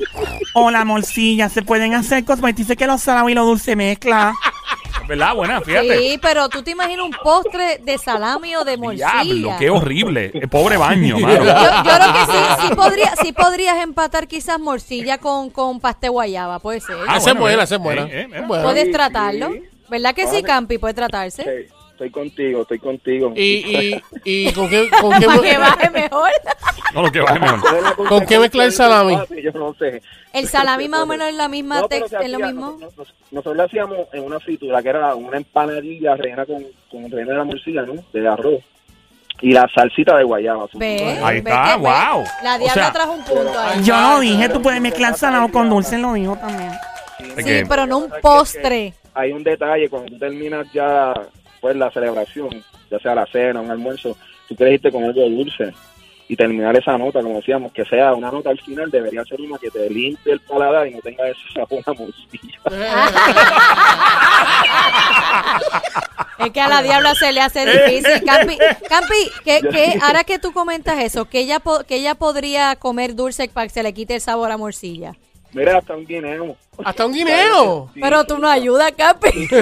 o 0.54 0.72
la 0.72 0.86
morcilla. 0.86 1.50
Se 1.50 1.62
pueden 1.62 1.94
hacer 1.94 2.24
cosas. 2.24 2.40
porque 2.40 2.54
Dice 2.54 2.78
que 2.78 2.88
los 2.88 3.02
salami 3.02 3.34
y 3.34 3.36
lo 3.36 3.44
dulce 3.46 3.76
mezcla. 3.76 4.34
¿Verdad? 5.10 5.34
Buena, 5.36 5.60
fíjate. 5.60 5.98
Sí, 5.98 6.20
pero 6.22 6.48
tú 6.50 6.62
te 6.62 6.72
imaginas 6.72 7.04
un 7.06 7.12
postre 7.24 7.80
de 7.84 7.98
salami 7.98 8.56
o 8.56 8.64
de 8.64 8.78
morcilla. 8.78 9.12
Diablo, 9.24 9.56
qué 9.60 9.70
horrible. 9.72 10.32
El 10.34 10.48
pobre 10.48 10.78
baño, 10.78 11.18
mano. 11.20 11.44
Yo, 11.44 11.44
yo 11.44 11.82
creo 11.84 12.14
que 12.14 12.32
sí, 12.32 12.68
sí, 12.70 12.76
podría, 12.76 13.16
sí 13.22 13.34
podrías 13.34 13.78
empatar 13.84 14.28
quizás 14.28 14.60
morcilla 14.60 15.18
con, 15.18 15.50
con 15.50 15.80
pastel 15.80 16.12
guayaba, 16.12 16.60
puede 16.60 16.80
ser. 16.80 16.96
Ah, 17.08 17.18
esa 17.18 17.32
es 17.32 17.38
bueno, 17.38 17.42
buena, 17.42 17.62
eh, 17.62 17.66
esa 17.66 17.76
es 17.76 17.82
buena. 17.82 18.02
eh, 18.04 18.10
eh, 18.22 18.28
mira. 18.28 18.48
Buena. 18.48 18.64
Puedes 18.64 18.86
sí, 18.86 18.92
tratarlo. 18.92 19.52
sí. 19.52 19.64
¿Verdad 19.90 20.14
que 20.14 20.28
sí. 20.28 20.44
Campi? 20.44 20.78
Puede 20.78 20.94
tratarse. 20.94 21.44
Sí, 21.44 21.74
estoy 22.00 22.12
contigo, 22.12 22.62
estoy 22.62 22.80
contigo. 22.80 23.34
¿Y, 23.36 23.42
y, 23.44 24.02
y 24.24 24.54
con 24.54 24.70
qué, 24.70 24.90
con 25.02 25.20
qué, 25.20 25.26
Para 25.26 25.42
que 25.42 25.58
baje 25.58 25.90
mejor. 25.90 26.30
No, 26.94 27.04
lo 27.04 27.12
que 27.12 27.20
baje 27.20 27.40
mejor. 27.40 27.60
¿Cuál 27.62 27.76
es 27.76 27.84
la 27.84 27.94
¿Con 27.94 28.26
qué 28.26 28.40
mezcla 28.40 28.64
el 28.66 28.72
salami? 28.72 29.16
Yo 29.44 29.52
no 29.52 29.76
sé. 29.76 30.02
El 30.34 30.48
salami 30.48 30.88
más 30.88 31.02
o 31.02 31.06
menos 31.06 31.28
es 31.28 31.36
la 31.36 31.48
misma 31.48 31.82
No, 31.82 31.88
pero 31.88 32.08
tex- 32.08 32.18
se 32.18 32.26
es 32.26 32.32
lo 32.32 32.40
mismo. 32.40 32.78
Nosotros, 32.80 33.14
nosotros- 33.32 33.58
lo 33.58 33.64
hacíamos 33.64 33.98
en 34.12 34.24
una 34.24 34.40
fritura 34.40 34.82
que 34.82 34.90
era 34.90 35.14
una 35.14 35.38
empanadilla 35.38 36.16
rellena 36.16 36.46
con, 36.48 36.64
con 36.90 37.04
rellena 37.12 37.34
de 37.34 37.38
la 37.38 37.44
morcilla, 37.44 37.82
¿no? 37.84 37.94
De 38.12 38.28
arroz. 38.28 38.64
Y 39.42 39.52
la 39.52 39.70
salsita 39.74 40.18
de 40.18 40.24
guayaba. 40.24 40.66
Ve, 40.74 41.20
Ahí 41.24 41.38
está, 41.38 41.78
ve. 41.78 41.84
wow. 41.84 42.24
La 42.44 42.56
O 42.56 42.60
diabla 42.60 42.74
sea- 42.74 42.92
trajo 42.92 43.12
un 43.12 43.24
punto 43.24 43.60
ahí. 43.60 43.84
Yo 43.84 44.02
lo 44.02 44.20
dije, 44.22 44.50
tú 44.50 44.62
puedes 44.62 44.82
mezclar 44.82 45.16
salado 45.16 45.50
con 45.52 45.70
dulce. 45.70 45.98
Lo 46.00 46.14
dijo 46.14 46.36
también. 46.38 46.72
Sí, 47.38 47.62
pero 47.70 47.86
no 47.86 48.00
un 48.00 48.12
postre. 48.22 48.94
Hay 49.14 49.32
un 49.32 49.44
detalle, 49.44 49.90
cuando 49.90 50.10
tú 50.12 50.18
terminas 50.18 50.66
ya 50.74 51.14
pues 51.62 51.76
la 51.76 51.92
celebración, 51.92 52.64
ya 52.90 53.00
sea 53.00 53.14
la 53.16 53.26
cena, 53.28 53.62
un 53.62 53.70
almuerzo, 53.72 54.18
tú 54.48 54.56
quieres 54.56 54.76
irte 54.76 54.92
con 54.92 55.04
algo 55.04 55.22
dulce 55.30 55.74
y 56.28 56.36
terminar 56.36 56.76
esa 56.78 56.96
nota, 56.98 57.22
como 57.24 57.38
decíamos, 57.38 57.72
que 57.72 57.84
sea 57.86 58.14
una 58.14 58.30
nota 58.32 58.50
al 58.52 58.60
final, 58.62 58.92
debería 58.92 59.24
ser 59.26 59.42
una 59.42 59.58
que 59.58 59.72
te 59.72 59.90
limpie 59.90 60.34
el 60.34 60.40
paladar 60.42 60.88
y 60.88 60.94
no 60.94 61.02
tenga 61.02 61.28
ese 61.28 61.40
sabor 61.54 61.82
a 61.86 61.94
morcilla. 61.94 62.60
Es 66.40 66.52
que 66.52 66.62
a 66.62 66.70
la 66.70 66.82
diabla 66.82 67.14
se 67.16 67.34
le 67.34 67.42
hace 67.42 67.66
difícil. 67.66 68.22
Campi, 68.26 68.58
Campi 68.88 69.32
¿qué, 69.44 69.60
qué- 69.72 70.00
ahora 70.02 70.24
que 70.24 70.40
tú 70.40 70.54
comentas 70.54 71.00
eso, 71.04 71.26
que 71.26 71.40
ella, 71.42 71.62
que 71.86 71.96
ella 71.96 72.16
podría 72.16 72.76
comer 72.78 73.16
dulce 73.16 73.50
para 73.50 73.68
que 73.68 73.74
se 73.74 73.84
le 73.84 73.94
quite 73.94 74.16
el 74.16 74.22
sabor 74.22 74.50
a 74.52 74.58
morcilla. 74.58 75.16
Mira, 75.54 75.78
hasta 75.78 75.96
un 75.96 76.06
guineo. 76.06 76.56
Hasta 76.84 77.06
un 77.06 77.14
guineo. 77.14 77.90
Sí. 77.94 78.00
Pero 78.02 78.24
tú 78.24 78.38
no 78.38 78.50
ayudas, 78.50 78.92
Campi. 78.94 79.48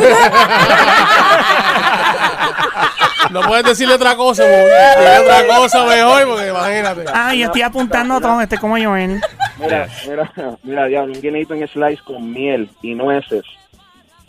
No 3.32 3.42
puedes 3.42 3.66
decirle 3.66 3.96
otra 3.96 4.16
cosa, 4.16 4.44
porque 4.44 5.20
otra 5.22 5.58
cosa 5.58 5.86
mejor, 5.86 6.28
porque 6.28 6.48
imagínate. 6.48 7.04
Ay, 7.14 7.44
estoy 7.44 7.62
apuntando 7.62 8.22
todo. 8.22 8.40
Este 8.42 8.58
como 8.58 8.78
yo, 8.78 8.96
¿eh? 8.96 9.20
Mira, 9.60 9.90
mira, 10.08 10.32
mira, 10.64 10.86
diablo, 10.86 11.14
un 11.14 11.22
guineito 11.22 11.54
en 11.54 11.68
slice 11.68 12.02
con 12.06 12.32
miel 12.32 12.70
y 12.82 12.94
nueces. 12.96 13.44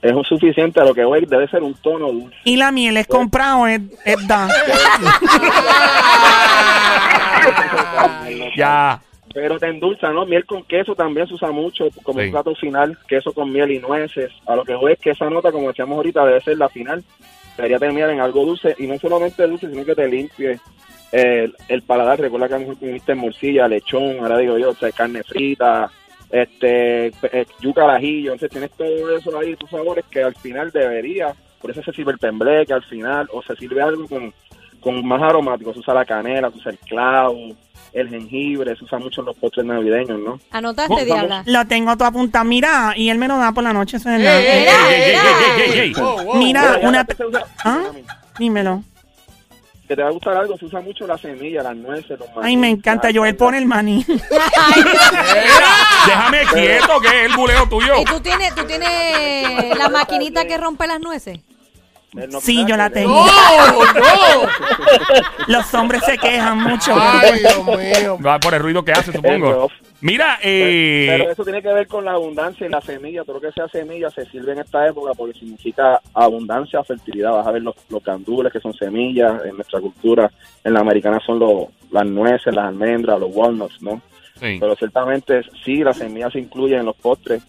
Es 0.02 0.12
un 0.12 0.24
suficiente 0.24 0.80
a 0.80 0.84
lo 0.84 0.94
que 0.94 1.04
voy, 1.04 1.26
debe 1.26 1.48
ser 1.48 1.62
un 1.62 1.74
tono 1.74 2.10
dulce. 2.10 2.36
Y 2.44 2.56
la 2.56 2.70
miel 2.70 2.96
es 2.96 3.06
comprado, 3.06 3.66
es, 3.66 3.80
es 4.04 4.26
da. 4.26 4.48
Ya. 8.56 9.00
Pero 9.40 9.56
te 9.56 9.68
endulza, 9.68 10.10
¿no? 10.12 10.26
Miel 10.26 10.44
con 10.44 10.64
queso 10.64 10.96
también 10.96 11.28
se 11.28 11.34
usa 11.34 11.52
mucho 11.52 11.84
como 12.02 12.18
Sí. 12.18 12.26
un 12.26 12.32
plato 12.32 12.56
final, 12.56 12.98
queso 13.06 13.32
con 13.32 13.52
miel 13.52 13.70
y 13.70 13.78
nueces. 13.78 14.32
A 14.46 14.56
lo 14.56 14.64
que 14.64 14.74
voy 14.74 14.94
es 14.94 14.98
que 14.98 15.10
esa 15.10 15.30
nota, 15.30 15.52
como 15.52 15.68
decíamos 15.68 15.96
ahorita, 15.96 16.26
debe 16.26 16.40
ser 16.40 16.58
la 16.58 16.68
final. 16.68 17.04
Debería 17.56 17.78
terminar 17.78 18.10
en 18.10 18.20
algo 18.20 18.44
dulce 18.44 18.74
y 18.78 18.88
no 18.88 18.98
solamente 18.98 19.46
dulce, 19.46 19.70
sino 19.70 19.84
que 19.84 19.94
te 19.94 20.08
limpie 20.08 20.58
eh, 21.12 21.48
el 21.68 21.82
paladar. 21.82 22.18
Recuerda 22.20 22.48
que 22.48 22.54
a 22.54 22.58
lo 22.58 22.66
mejor 22.66 22.78
comiste 22.80 23.14
morcilla, 23.14 23.68
lechón, 23.68 24.18
ahora 24.18 24.38
digo 24.38 24.58
yo, 24.58 24.70
o 24.70 24.74
sea, 24.74 24.90
carne 24.90 25.22
frita, 25.22 25.88
este, 26.30 27.06
eh, 27.06 27.46
yuca 27.60 27.84
al 27.84 27.90
ajillo, 27.96 28.32
entonces 28.32 28.50
tienes 28.50 28.70
todo 28.72 29.16
eso 29.16 29.38
ahí, 29.38 29.54
tus 29.54 29.70
sabores 29.70 30.04
que 30.10 30.22
al 30.22 30.34
final 30.34 30.70
debería, 30.72 31.32
por 31.60 31.70
eso 31.70 31.82
se 31.82 31.92
sirve 31.92 32.12
el 32.12 32.18
tembleque 32.18 32.72
al 32.72 32.82
final, 32.82 33.28
o 33.32 33.40
se 33.42 33.54
sirve 33.56 33.80
algo 33.82 34.06
con, 34.08 34.34
con 34.80 35.06
más 35.06 35.22
aromático, 35.22 35.72
se 35.72 35.78
usa 35.80 35.94
la 35.94 36.04
canela, 36.04 36.50
se 36.50 36.58
usa 36.58 36.70
el 36.72 36.78
clavo, 36.78 37.36
el 37.92 38.08
jengibre, 38.08 38.76
se 38.76 38.84
usa 38.84 38.98
mucho 38.98 39.20
en 39.22 39.26
los 39.26 39.36
postres 39.36 39.66
navideños, 39.66 40.18
¿no? 40.20 40.38
Anotaste, 40.50 40.92
Vamos. 40.92 41.06
Diabla. 41.06 41.42
Lo 41.46 41.66
tengo 41.66 41.96
todo 41.96 42.08
apuntado. 42.08 42.44
Mira, 42.44 42.92
y 42.96 43.08
él 43.10 43.18
me 43.18 43.28
lo 43.28 43.38
da 43.38 43.52
por 43.52 43.64
la 43.64 43.72
noche. 43.72 43.96
Eso 43.96 44.10
es 44.10 44.16
Ey, 44.20 44.22
verdad. 44.22 44.40
ey, 44.40 44.46
Ey, 44.46 44.58
ey, 44.58 44.66
ey, 44.66 45.62
ey, 45.62 45.70
ey, 45.72 45.78
ey. 45.80 45.92
Wow, 45.94 46.24
wow. 46.24 46.34
Mira, 46.36 46.78
una... 46.82 47.04
que 47.04 47.14
se 47.14 47.24
usa- 47.26 47.44
¿Ah? 47.64 47.82
Dímelo. 48.38 48.82
que 49.88 49.96
te 49.96 50.02
va 50.02 50.08
a 50.08 50.12
gustar 50.12 50.36
algo, 50.36 50.56
se 50.58 50.66
usa 50.66 50.80
mucho 50.82 51.06
la 51.06 51.16
semilla, 51.16 51.62
las 51.62 51.74
nueces, 51.76 52.18
los 52.18 52.28
Ay, 52.42 52.56
me 52.58 52.68
encanta. 52.68 53.08
Joel 53.12 53.34
pone 53.36 53.56
el 53.58 53.64
maní. 53.66 54.04
Déjame 56.06 56.38
quieto, 56.52 57.00
que 57.00 57.08
es 57.08 57.30
el 57.30 57.36
buleo 57.36 57.66
tuyo. 57.68 57.94
¿Y 58.00 58.04
tú 58.04 58.20
tienes, 58.20 58.54
tú 58.54 58.64
tienes 58.64 59.76
la 59.78 59.88
maquinita 59.88 60.44
que 60.46 60.56
rompe 60.58 60.86
las 60.86 61.00
nueces? 61.00 61.38
Sí, 62.40 62.64
yo 62.66 62.76
la 62.76 62.88
tengo. 62.88 63.14
¡No, 63.14 63.84
no! 63.94 64.48
Los 65.46 65.74
hombres 65.74 66.02
se 66.04 66.16
quejan 66.16 66.62
mucho. 66.62 66.94
Ay, 66.98 67.40
Dios 67.40 67.66
mío. 67.66 68.18
Va 68.24 68.40
por 68.40 68.54
el 68.54 68.60
ruido 68.60 68.82
que 68.82 68.92
hace, 68.92 69.12
supongo. 69.12 69.68
Mira, 70.00 70.38
eh, 70.42 71.06
Pero 71.08 71.30
eso 71.30 71.44
tiene 71.44 71.60
que 71.60 71.72
ver 71.72 71.86
con 71.86 72.04
la 72.04 72.12
abundancia 72.12 72.66
y 72.66 72.70
la 72.70 72.80
semilla. 72.80 73.24
Todo 73.24 73.34
lo 73.34 73.40
que 73.42 73.52
sea 73.52 73.68
semilla 73.68 74.08
se 74.10 74.24
sirve 74.26 74.52
en 74.52 74.60
esta 74.60 74.86
época 74.86 75.12
porque 75.14 75.38
significa 75.38 76.00
abundancia, 76.14 76.82
fertilidad. 76.82 77.32
Vas 77.32 77.46
a 77.46 77.52
ver 77.52 77.62
los, 77.62 77.74
los 77.90 78.02
gandules 78.02 78.52
que 78.52 78.60
son 78.60 78.72
semillas 78.72 79.44
en 79.44 79.56
nuestra 79.56 79.80
cultura. 79.80 80.30
En 80.64 80.72
la 80.72 80.80
americana 80.80 81.20
son 81.24 81.38
los, 81.38 81.66
las 81.90 82.06
nueces, 82.06 82.54
las 82.54 82.66
almendras, 82.66 83.20
los 83.20 83.30
walnuts, 83.34 83.82
¿no? 83.82 84.00
sí. 84.40 84.56
Pero 84.58 84.76
ciertamente 84.76 85.42
sí, 85.64 85.82
la 85.82 85.92
semilla 85.92 86.30
se 86.30 86.38
incluye 86.38 86.76
en 86.76 86.86
los 86.86 86.96
postres 86.96 87.42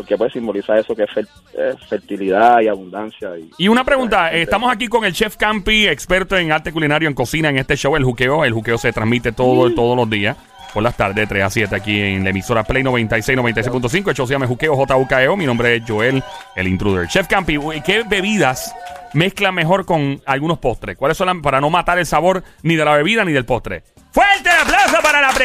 porque 0.00 0.16
pues 0.16 0.32
simboliza 0.32 0.78
eso 0.78 0.96
que 0.96 1.02
es 1.02 1.10
fer- 1.10 1.28
eh, 1.58 1.74
fertilidad 1.88 2.60
y 2.62 2.68
abundancia. 2.68 3.36
Y, 3.38 3.50
Y 3.58 3.68
una 3.68 3.84
pregunta, 3.84 4.32
eh, 4.32 4.40
estamos 4.42 4.72
aquí 4.72 4.88
con 4.88 5.04
el 5.04 5.12
chef 5.12 5.36
Campi, 5.36 5.86
experto 5.86 6.38
en 6.38 6.52
arte 6.52 6.72
culinario 6.72 7.06
en 7.06 7.14
cocina 7.14 7.50
en 7.50 7.58
este 7.58 7.76
show, 7.76 7.94
El 7.96 8.04
Juqueo. 8.04 8.42
El 8.46 8.54
Juqueo 8.54 8.78
se 8.78 8.94
transmite 8.94 9.32
todo, 9.32 9.70
todos 9.74 9.94
los 9.98 10.08
días, 10.08 10.38
por 10.72 10.82
las 10.82 10.96
tardes, 10.96 11.28
3 11.28 11.44
a 11.44 11.50
7, 11.50 11.76
aquí 11.76 12.00
en 12.00 12.24
la 12.24 12.30
emisora 12.30 12.62
Play 12.64 12.82
96, 12.82 13.36
96.5. 13.38 14.08
El 14.08 14.14
show 14.16 14.26
se 14.26 14.32
llama 14.32 14.46
Juqueo 14.46 14.74
JUKEO. 14.74 15.36
Mi 15.36 15.44
nombre 15.44 15.76
es 15.76 15.82
Joel, 15.86 16.22
el 16.56 16.66
intruder. 16.66 17.06
Chef 17.08 17.26
Campi, 17.26 17.58
¿qué 17.84 18.02
bebidas 18.08 18.74
mezclan 19.12 19.54
mejor 19.54 19.84
con 19.84 20.18
algunos 20.24 20.58
postres? 20.60 20.96
¿Cuáles 20.96 21.18
son 21.18 21.26
las, 21.26 21.36
para 21.42 21.60
no 21.60 21.68
matar 21.68 21.98
el 21.98 22.06
sabor 22.06 22.42
ni 22.62 22.74
de 22.76 22.84
la 22.86 22.96
bebida 22.96 23.22
ni 23.24 23.32
del 23.32 23.44
postre? 23.44 23.82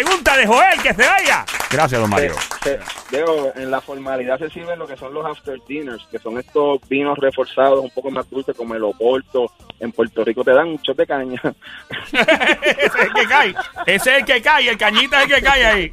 Pregunta 0.04 0.36
de 0.36 0.46
Joel, 0.46 0.82
que 0.84 0.94
se 0.94 1.08
vaya! 1.08 1.46
Gracias, 1.72 2.02
don 2.02 2.10
Mario. 2.10 2.34
Se- 2.62 2.78
se- 2.80 3.18
digo, 3.18 3.54
en 3.56 3.72
la 3.72 3.80
formalidad 3.80 4.38
se 4.40 4.50
sirven 4.50 4.78
lo 4.78 4.86
que 4.86 4.98
son 4.98 5.14
los 5.14 5.25
after 5.25 5.58
dinners, 5.68 6.06
que 6.12 6.20
son 6.20 6.38
estos 6.38 6.80
vinos 6.90 7.18
reforzados 7.18 7.80
un 7.82 7.90
poco 7.92 8.12
más 8.12 8.30
dulces 8.30 8.56
como 8.58 8.75
el 8.75 8.84
Oporto. 8.84 9.50
En 9.80 9.92
Puerto 9.94 10.24
Rico 10.25 10.44
te 10.44 10.52
dan 10.52 10.72
muchos 10.72 10.96
de 10.98 11.06
caña. 11.08 11.42
Ese 12.12 12.86
es 12.86 12.96
el 12.96 13.14
que 13.14 13.25
cae. 13.28 13.56
Ese 13.86 14.12
es 14.12 14.18
el 14.20 14.25
que 14.25 14.42
cae. 14.42 14.70
El 14.70 14.78
cañita 14.78 15.24
es 15.24 15.30
el 15.30 15.36
que 15.36 15.42
cae 15.42 15.66
ahí. 15.66 15.92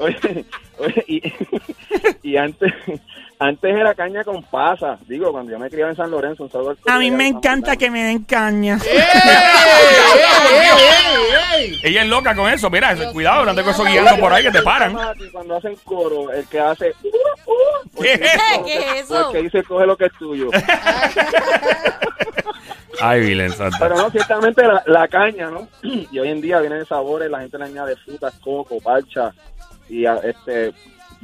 Oye, 0.00 0.44
oye, 0.78 1.04
y, 1.06 1.32
y 2.32 2.36
antes 2.36 2.72
antes 3.38 3.74
era 3.74 3.94
caña 3.94 4.24
con 4.24 4.42
pasa. 4.42 4.98
Digo, 5.06 5.32
cuando 5.32 5.52
yo 5.52 5.58
me 5.58 5.68
criaba 5.68 5.90
en 5.90 5.96
San 5.96 6.10
Lorenzo, 6.10 6.44
un 6.44 6.50
saludo 6.50 6.70
al 6.70 6.78
A 6.94 6.98
mí 6.98 7.10
me 7.10 7.26
encanta 7.28 7.76
que 7.76 7.90
me 7.90 8.04
den 8.04 8.24
caña. 8.24 8.78
Ella 11.82 12.02
es 12.02 12.08
loca 12.08 12.34
con 12.34 12.50
eso. 12.50 12.70
Mira, 12.70 12.94
cuidado, 13.12 13.44
no 13.44 13.50
ando 13.50 13.62
con 13.62 13.72
eso 13.72 13.84
guiando 13.84 14.16
por 14.18 14.32
ahí 14.32 14.44
que 14.44 14.50
te 14.50 14.62
paran. 14.62 14.96
Y 15.18 15.30
Cuando 15.30 15.56
hacen 15.56 15.76
coro, 15.84 16.30
el 16.32 16.46
que 16.46 16.60
hace... 16.60 16.94
uh, 17.02 17.08
uh, 17.50 18.02
¿Qué 18.02 18.12
es 18.14 18.20
eso? 18.20 18.64
¿Qué 18.64 18.78
es 18.78 19.02
eso? 19.02 19.22
Porque 19.24 19.42
dice, 19.42 19.62
coge 19.64 19.86
lo 19.86 19.96
que 19.96 20.06
es 20.06 20.12
tuyo. 20.18 20.50
Ay, 23.00 23.20
Vilen 23.20 23.50
Santa. 23.52 23.76
Pero 23.80 23.96
no, 23.96 24.10
ciertamente 24.10 24.62
la, 24.66 24.82
la 24.86 25.08
caña, 25.08 25.50
¿no? 25.50 25.68
Y 26.10 26.18
hoy 26.18 26.28
en 26.28 26.40
día 26.40 26.60
vienen 26.60 26.86
sabores, 26.86 27.30
la 27.30 27.40
gente 27.40 27.58
le 27.58 27.64
añade 27.64 27.96
frutas, 27.96 28.32
coco, 28.42 28.80
parcha. 28.80 29.32
Y 29.88 30.06
este 30.06 30.72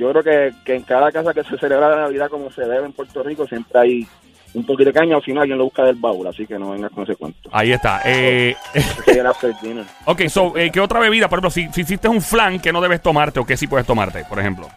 yo 0.00 0.10
creo 0.10 0.22
que, 0.22 0.52
que 0.64 0.74
en 0.76 0.82
cada 0.82 1.12
casa 1.12 1.32
que 1.34 1.44
se 1.44 1.56
celebra 1.58 1.88
la 1.90 1.96
Navidad 2.02 2.28
como 2.28 2.50
se 2.50 2.62
debe 2.62 2.86
en 2.86 2.92
Puerto 2.92 3.22
Rico, 3.22 3.46
siempre 3.46 3.78
hay 3.80 4.06
un 4.54 4.64
poquito 4.66 4.90
de 4.90 4.94
caña. 4.98 5.16
Al 5.16 5.22
final 5.22 5.42
alguien 5.42 5.58
lo 5.58 5.64
busca 5.64 5.84
del 5.84 5.96
baúl, 5.96 6.26
así 6.26 6.46
que 6.46 6.58
no 6.58 6.70
vengas 6.72 6.90
con 6.90 7.04
ese 7.04 7.14
cuento. 7.16 7.48
Ahí 7.52 7.72
está. 7.72 8.00
Eh, 8.04 8.56
ok, 10.06 10.22
so, 10.28 10.56
eh, 10.56 10.70
¿qué 10.72 10.80
otra 10.80 10.98
bebida? 11.00 11.28
Por 11.28 11.38
ejemplo, 11.38 11.50
si, 11.50 11.68
si 11.72 11.82
hiciste 11.82 12.08
un 12.08 12.20
flan, 12.20 12.58
¿qué 12.60 12.72
no 12.72 12.80
debes 12.80 13.00
tomarte 13.02 13.38
o 13.40 13.46
qué 13.46 13.56
sí 13.56 13.66
puedes 13.66 13.86
tomarte, 13.86 14.24
por 14.28 14.38
ejemplo? 14.40 14.68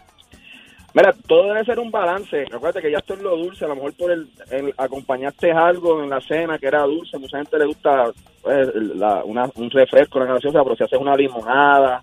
Mira, 0.92 1.12
todo 1.26 1.52
debe 1.52 1.64
ser 1.64 1.80
un 1.80 1.90
balance. 1.90 2.44
Recuerda 2.48 2.80
que 2.80 2.90
ya 2.92 2.98
esto 2.98 3.14
es 3.14 3.20
lo 3.20 3.36
dulce. 3.36 3.64
A 3.64 3.68
lo 3.68 3.74
mejor 3.74 3.94
por 3.94 4.12
el, 4.12 4.28
el 4.50 4.72
acompañaste 4.78 5.50
algo 5.50 6.00
en 6.04 6.08
la 6.10 6.20
cena 6.20 6.56
que 6.58 6.68
era 6.68 6.82
dulce. 6.82 7.18
Mucha 7.18 7.38
gente 7.38 7.58
le 7.58 7.64
gusta 7.66 8.12
pues, 8.42 8.68
la- 8.94 9.24
una- 9.24 9.50
un 9.56 9.70
refresco, 9.70 10.18
una 10.20 10.34
gaseosa, 10.34 10.62
pero 10.62 10.76
si 10.76 10.84
haces 10.84 11.00
una 11.00 11.16
limonada, 11.16 12.00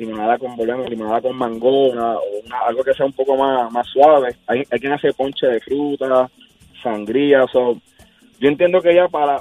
limonada 0.00 0.38
con 0.38 0.56
volvemos, 0.56 0.88
limonada 0.88 1.20
con 1.20 1.36
mangona 1.36 2.14
o 2.16 2.22
una- 2.44 2.60
algo 2.66 2.82
que 2.82 2.94
sea 2.94 3.06
un 3.06 3.12
poco 3.12 3.36
más, 3.36 3.70
más 3.72 3.86
suave. 3.88 4.34
Hay, 4.46 4.64
hay 4.70 4.80
quien 4.80 4.92
hace 4.92 5.12
ponche 5.12 5.46
de 5.46 5.60
fruta, 5.60 6.30
sangría. 6.82 7.46
so, 7.52 7.76
yo 8.38 8.48
entiendo 8.48 8.80
que 8.80 8.94
ya 8.94 9.06
para, 9.08 9.40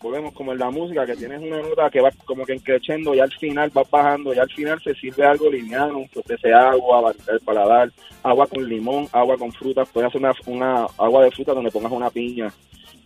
volvemos 0.00 0.32
como 0.34 0.52
en 0.52 0.58
la 0.58 0.70
música, 0.70 1.06
que 1.06 1.16
tienes 1.16 1.40
una 1.40 1.60
nota 1.62 1.90
que 1.90 2.00
va 2.00 2.10
como 2.24 2.44
que 2.44 2.58
creciendo 2.60 3.14
y 3.14 3.20
al 3.20 3.32
final 3.32 3.70
va 3.76 3.82
bajando 3.90 4.34
y 4.34 4.38
al 4.38 4.50
final 4.50 4.80
se 4.82 4.94
sirve 4.94 5.24
algo 5.24 5.50
liviano, 5.50 6.04
que 6.12 6.20
ofrece 6.20 6.52
agua, 6.52 7.12
el 7.32 7.40
paladar, 7.40 7.90
agua 8.22 8.46
con 8.46 8.68
limón, 8.68 9.08
agua 9.12 9.36
con 9.38 9.50
frutas, 9.52 9.88
puedes 9.92 10.08
hacer 10.08 10.20
una, 10.20 10.32
una 10.46 10.86
agua 10.98 11.24
de 11.24 11.30
fruta 11.30 11.54
donde 11.54 11.70
pongas 11.70 11.92
una 11.92 12.10
piña. 12.10 12.52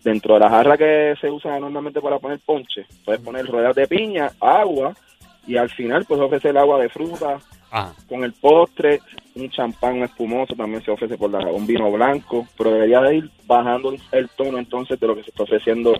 Dentro 0.03 0.33
de 0.33 0.39
la 0.39 0.49
jarra 0.49 0.77
que 0.77 1.13
se 1.21 1.29
usa 1.29 1.59
normalmente 1.59 2.01
para 2.01 2.17
poner 2.17 2.39
ponche, 2.43 2.87
puedes 3.05 3.21
poner 3.21 3.45
ruedas 3.45 3.75
de 3.75 3.87
piña, 3.87 4.31
agua 4.39 4.93
y 5.47 5.57
al 5.57 5.69
final 5.69 6.05
pues 6.05 6.19
ofrece 6.19 6.49
el 6.49 6.57
agua 6.57 6.79
de 6.79 6.89
fruta, 6.89 7.39
Ajá. 7.69 7.93
con 8.07 8.23
el 8.23 8.33
postre, 8.33 8.99
un 9.35 9.49
champán 9.49 10.03
espumoso 10.03 10.55
también 10.55 10.83
se 10.83 10.91
ofrece 10.91 11.17
por 11.17 11.31
la, 11.31 11.39
un 11.51 11.65
vino 11.65 11.91
blanco, 11.91 12.47
pero 12.57 12.71
debería 12.71 13.01
de 13.01 13.17
ir 13.17 13.31
bajando 13.45 13.93
el 14.11 14.29
tono 14.29 14.57
entonces 14.57 14.99
de 14.99 15.07
lo 15.07 15.15
que 15.15 15.23
se 15.23 15.29
está 15.29 15.43
ofreciendo 15.43 15.93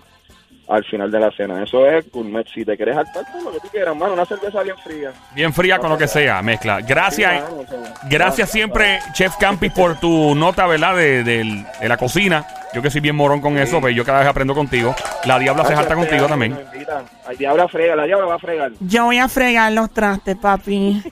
al 0.71 0.83
final 0.85 1.11
de 1.11 1.19
la 1.19 1.31
cena. 1.31 1.61
Eso 1.63 1.85
es 1.85 2.09
gourmet. 2.11 2.47
Si 2.47 2.63
te 2.63 2.75
quieres 2.77 2.95
hartar, 2.97 3.23
pues, 3.31 3.43
lo 3.43 3.51
que 3.51 3.59
tú 3.59 3.67
quieras, 3.69 3.95
mano, 3.95 4.13
una 4.13 4.25
cerveza 4.25 4.63
bien 4.63 4.75
fría. 4.83 5.11
Bien 5.35 5.53
fría 5.53 5.77
con 5.79 5.89
lo 5.89 5.97
que 5.97 6.07
sea, 6.07 6.41
mezcla. 6.41 6.79
Gracias. 6.81 7.43
Sí, 7.43 7.51
mano, 7.75 7.91
Gracias 8.09 8.49
ah, 8.49 8.51
siempre, 8.51 8.99
Chef 9.13 9.35
Campi, 9.37 9.69
por 9.69 9.99
tu 9.99 10.33
nota, 10.35 10.65
¿verdad? 10.67 10.95
De, 10.95 11.23
del- 11.23 11.65
de 11.79 11.87
la 11.89 11.97
cocina. 11.97 12.45
Yo 12.73 12.81
que 12.81 12.89
soy 12.89 13.01
bien 13.01 13.15
morón 13.17 13.41
con 13.41 13.57
eso, 13.57 13.81
pues 13.81 13.93
yo 13.95 14.05
cada 14.05 14.19
vez 14.19 14.27
aprendo 14.29 14.55
contigo. 14.55 14.95
La 15.25 15.37
diabla 15.37 15.65
se 15.65 15.75
jarta 15.75 15.93
contigo 15.93 16.25
también. 16.27 16.57
Ay, 17.27 17.35
diabla 17.35 17.67
frega, 17.67 17.95
la 17.97 18.05
diabla 18.05 18.25
va 18.27 18.35
a 18.35 18.39
fregar. 18.39 18.71
Yo 18.79 19.05
voy 19.05 19.17
a 19.17 19.27
fregar 19.27 19.71
los 19.73 19.91
trastes, 19.93 20.37
papi. 20.37 21.03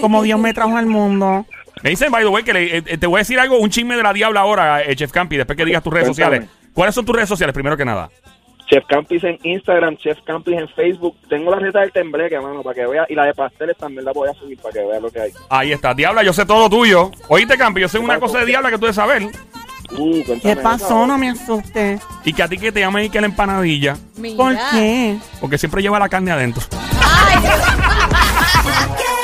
Como 0.00 0.22
Dios 0.22 0.40
me 0.40 0.52
trajo 0.52 0.76
al 0.76 0.86
mundo. 0.86 1.46
Me 1.82 1.90
dicen, 1.90 2.10
by 2.10 2.22
the 2.24 2.28
way, 2.28 2.42
que 2.42 2.52
le- 2.52 2.78
eh, 2.78 2.82
eh, 2.86 2.98
te 2.98 3.06
voy 3.06 3.18
a 3.18 3.20
decir 3.20 3.38
algo, 3.38 3.58
un 3.58 3.70
chisme 3.70 3.94
de 3.96 4.02
la 4.02 4.12
diabla 4.12 4.40
ahora, 4.40 4.82
eh, 4.82 4.96
Chef 4.96 5.12
Campi, 5.12 5.36
después 5.36 5.56
que 5.56 5.64
digas 5.64 5.82
tus 5.82 5.92
redes 5.92 6.08
Cuéntame. 6.08 6.36
sociales. 6.38 6.70
¿Cuáles 6.72 6.94
son 6.94 7.04
tus 7.04 7.14
redes 7.14 7.28
sociales, 7.28 7.54
primero 7.54 7.76
que 7.76 7.84
nada? 7.84 8.10
Chef 8.74 8.84
Campis 8.88 9.22
en 9.22 9.38
Instagram, 9.44 9.96
Chef 9.98 10.18
Campis 10.24 10.58
en 10.58 10.68
Facebook. 10.70 11.16
Tengo 11.28 11.52
la 11.52 11.58
receta 11.60 11.78
del 11.82 11.92
tembleque, 11.92 12.40
mano, 12.40 12.60
para 12.64 12.74
que 12.74 12.84
vea. 12.84 13.06
Y 13.08 13.14
la 13.14 13.26
de 13.26 13.32
pasteles 13.32 13.76
también 13.76 14.04
la 14.04 14.10
voy 14.12 14.28
a 14.28 14.34
subir 14.34 14.58
para 14.58 14.72
que 14.72 14.84
vea 14.84 14.98
lo 14.98 15.08
que 15.10 15.20
hay. 15.20 15.30
Ahí 15.48 15.70
está, 15.70 15.94
diabla, 15.94 16.24
yo 16.24 16.32
sé 16.32 16.44
todo 16.44 16.68
tuyo. 16.68 17.12
Oíste, 17.28 17.56
Campi, 17.56 17.82
yo 17.82 17.88
sé 17.88 18.00
una 18.00 18.18
cosa 18.18 18.40
de 18.40 18.46
diabla 18.46 18.70
que 18.70 18.76
tú 18.76 18.82
debes 18.82 18.96
saber. 18.96 19.28
Uh, 19.96 20.22
¿Qué 20.42 20.56
pasó? 20.56 20.86
eso. 20.86 21.06
No 21.06 21.16
me 21.18 21.30
asustes. 21.30 22.02
Y 22.24 22.32
que 22.32 22.42
a 22.42 22.48
ti 22.48 22.58
que 22.58 22.72
te 22.72 22.80
llaman 22.80 23.04
y 23.04 23.10
que 23.10 23.20
la 23.20 23.28
empanadilla, 23.28 23.96
Mira. 24.16 24.36
¿Por 24.36 24.56
qué? 24.72 25.18
porque 25.40 25.56
siempre 25.56 25.80
lleva 25.80 26.00
la 26.00 26.08
carne 26.08 26.32
adentro. 26.32 26.64
Ay, 27.00 27.36